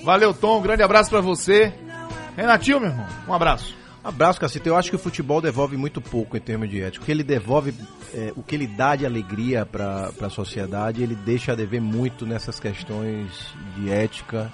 [0.04, 0.58] Valeu, Tom.
[0.58, 1.72] Um grande abraço pra você.
[2.36, 3.76] Renatinho, meu irmão, um abraço.
[4.02, 4.66] Abraço, Cacete.
[4.68, 7.02] Eu acho que o futebol devolve muito pouco em termos de ética.
[7.02, 7.74] O que ele devolve,
[8.14, 12.24] é, o que ele dá de alegria para a sociedade, ele deixa a dever muito
[12.26, 13.30] nessas questões
[13.76, 14.50] de ética.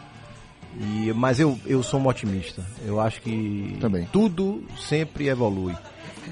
[0.80, 2.64] E, mas eu, eu sou um otimista.
[2.84, 4.08] Eu acho que Também.
[4.12, 5.74] tudo sempre evolui.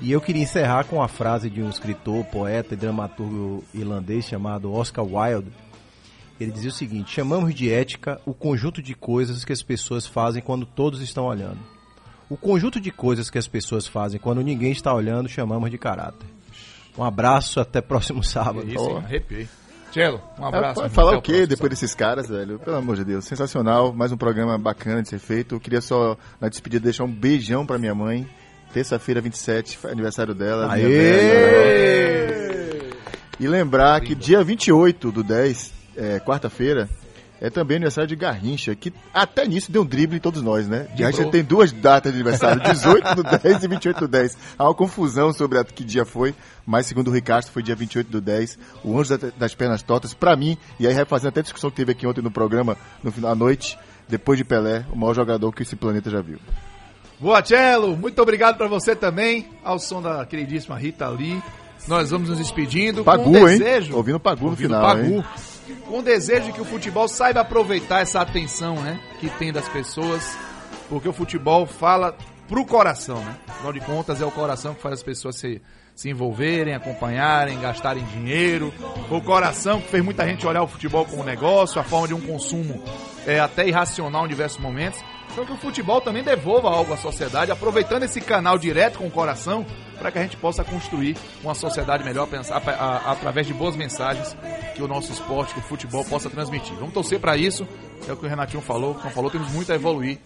[0.00, 4.72] E eu queria encerrar com a frase de um escritor, poeta e dramaturgo irlandês chamado
[4.72, 5.52] Oscar Wilde.
[6.40, 10.42] Ele dizia o seguinte: chamamos de ética o conjunto de coisas que as pessoas fazem
[10.42, 11.58] quando todos estão olhando.
[12.28, 16.26] O conjunto de coisas que as pessoas fazem quando ninguém está olhando chamamos de caráter.
[16.96, 18.66] Um abraço, até próximo sábado.
[18.68, 18.96] Isso, hein?
[18.96, 19.48] arrepiei.
[19.92, 20.80] Tchelo, um abraço.
[20.80, 20.94] Vai irmão.
[20.94, 22.58] falar o quê próximo depois desses caras, velho?
[22.58, 23.26] Pelo amor de Deus.
[23.26, 23.92] Sensacional.
[23.92, 25.56] Mais um programa bacana de ser feito.
[25.56, 28.26] Eu queria só, na despedida, deixar um beijão pra minha mãe.
[28.72, 30.66] Terça-feira, 27, foi aniversário dela.
[30.76, 32.42] minha velha.
[33.38, 36.88] E lembrar que dia 28 do 10, é, quarta-feira,
[37.44, 40.86] é também aniversário de Garrincha, que até nisso deu um drible em todos nós, né?
[40.96, 44.38] Garrincha tem duas datas de aniversário, 18 do 10 e 28 do 10.
[44.56, 46.34] Há uma confusão sobre a, que dia foi,
[46.64, 48.58] mas segundo o Ricardo foi dia 28 do 10.
[48.84, 51.76] O Anjo da- das Pernas Tortas, pra mim, e aí refazendo até a discussão que
[51.76, 53.76] teve aqui ontem no programa, no final da noite,
[54.08, 56.38] depois de Pelé, o maior jogador que esse planeta já viu.
[57.18, 57.96] Boa, Tchelo.
[57.96, 59.48] Muito obrigado pra você também.
[59.64, 61.40] Ao som da queridíssima Rita Lee.
[61.88, 63.58] Nós vamos nos despedindo Pagu, com um hein?
[63.58, 63.96] desejo.
[63.96, 65.04] Ouvindo Pagu no Ouvindo final, Pagu.
[65.14, 65.24] hein?
[65.88, 69.00] Com o desejo de que o futebol saiba aproveitar essa atenção, né?
[69.20, 70.36] Que tem das pessoas.
[70.88, 72.16] Porque o futebol fala
[72.48, 73.36] pro coração, né?
[73.48, 75.60] Afinal de contas, é o coração que faz as pessoas se,
[75.94, 78.72] se envolverem, acompanharem, gastarem dinheiro.
[79.08, 82.14] Foi o coração que fez muita gente olhar o futebol como negócio, a forma de
[82.14, 82.82] um consumo
[83.26, 85.02] é, até irracional em diversos momentos.
[85.32, 89.10] Então que o futebol também devolva algo à sociedade, aproveitando esse canal direto com o
[89.10, 89.64] coração,
[89.98, 93.74] para que a gente possa construir uma sociedade melhor pensar, a- a- através de boas
[93.74, 94.36] mensagens
[94.74, 96.74] que o nosso esporte, que o futebol possa transmitir.
[96.76, 97.66] Vamos torcer para isso,
[98.06, 100.18] é o que o Renatinho falou, não falou, temos muito a evoluir,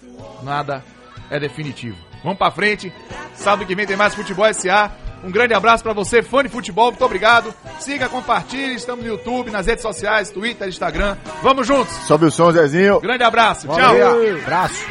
[0.43, 0.83] nada
[1.31, 1.97] é definitivo.
[2.25, 2.93] Vamos para frente,
[3.35, 4.91] sábado que vem tem mais Futebol SA.
[5.27, 7.53] Um grande abraço para você, fã de futebol, muito obrigado.
[7.81, 11.17] Siga, compartilhe, estamos no YouTube, nas redes sociais, Twitter, Instagram.
[11.43, 11.93] Vamos juntos!
[12.07, 13.01] Sobe o som, Zezinho.
[13.01, 13.77] Grande abraço, tchau!
[13.77, 14.85] Valeu, abraço.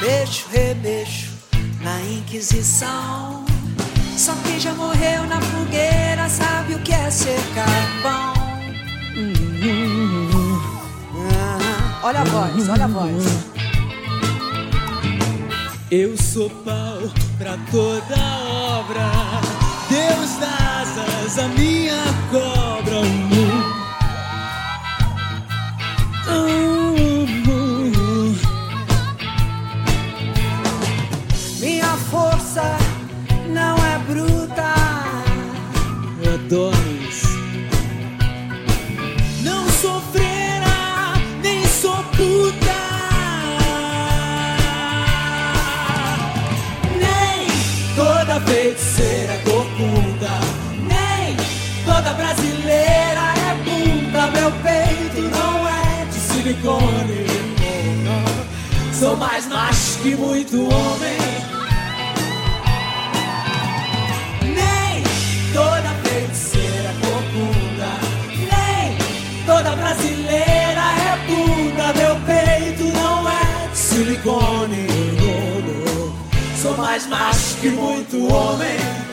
[0.00, 1.36] Mexo, remexo
[2.36, 3.46] Inquisição.
[4.16, 8.34] Só quem já morreu na fogueira sabe o que é ser carvão.
[11.30, 13.24] Ah, Olha a voz, olha a voz.
[15.90, 16.98] Eu sou pau
[17.38, 18.16] pra toda
[18.78, 19.10] obra.
[19.88, 23.02] Deus dá asas à minha cobra.
[31.60, 32.35] Minha força
[52.06, 54.26] toda brasileira é bunda.
[54.28, 57.26] Meu peito não é de silicone.
[58.92, 61.18] Sou mais macho que muito homem.
[64.42, 65.02] Nem
[65.52, 67.90] toda feiticeira é corcunda.
[68.52, 68.96] Nem
[69.44, 71.92] toda brasileira é bunda.
[71.94, 74.86] Meu peito não é de silicone.
[76.62, 79.05] Sou mais macho que muito homem.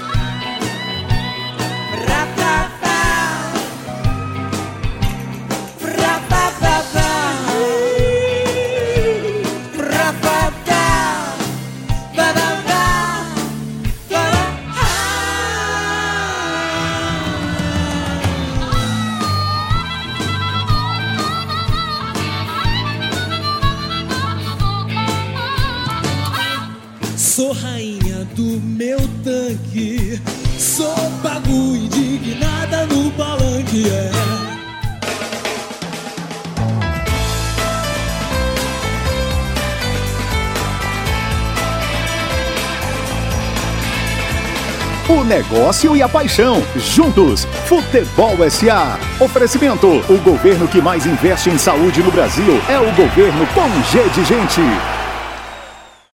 [45.33, 47.45] Negócio e a paixão, juntos.
[47.65, 48.99] Futebol SA.
[49.19, 54.07] Oferecimento: o governo que mais investe em saúde no Brasil é o governo com G
[54.09, 54.92] de Gente.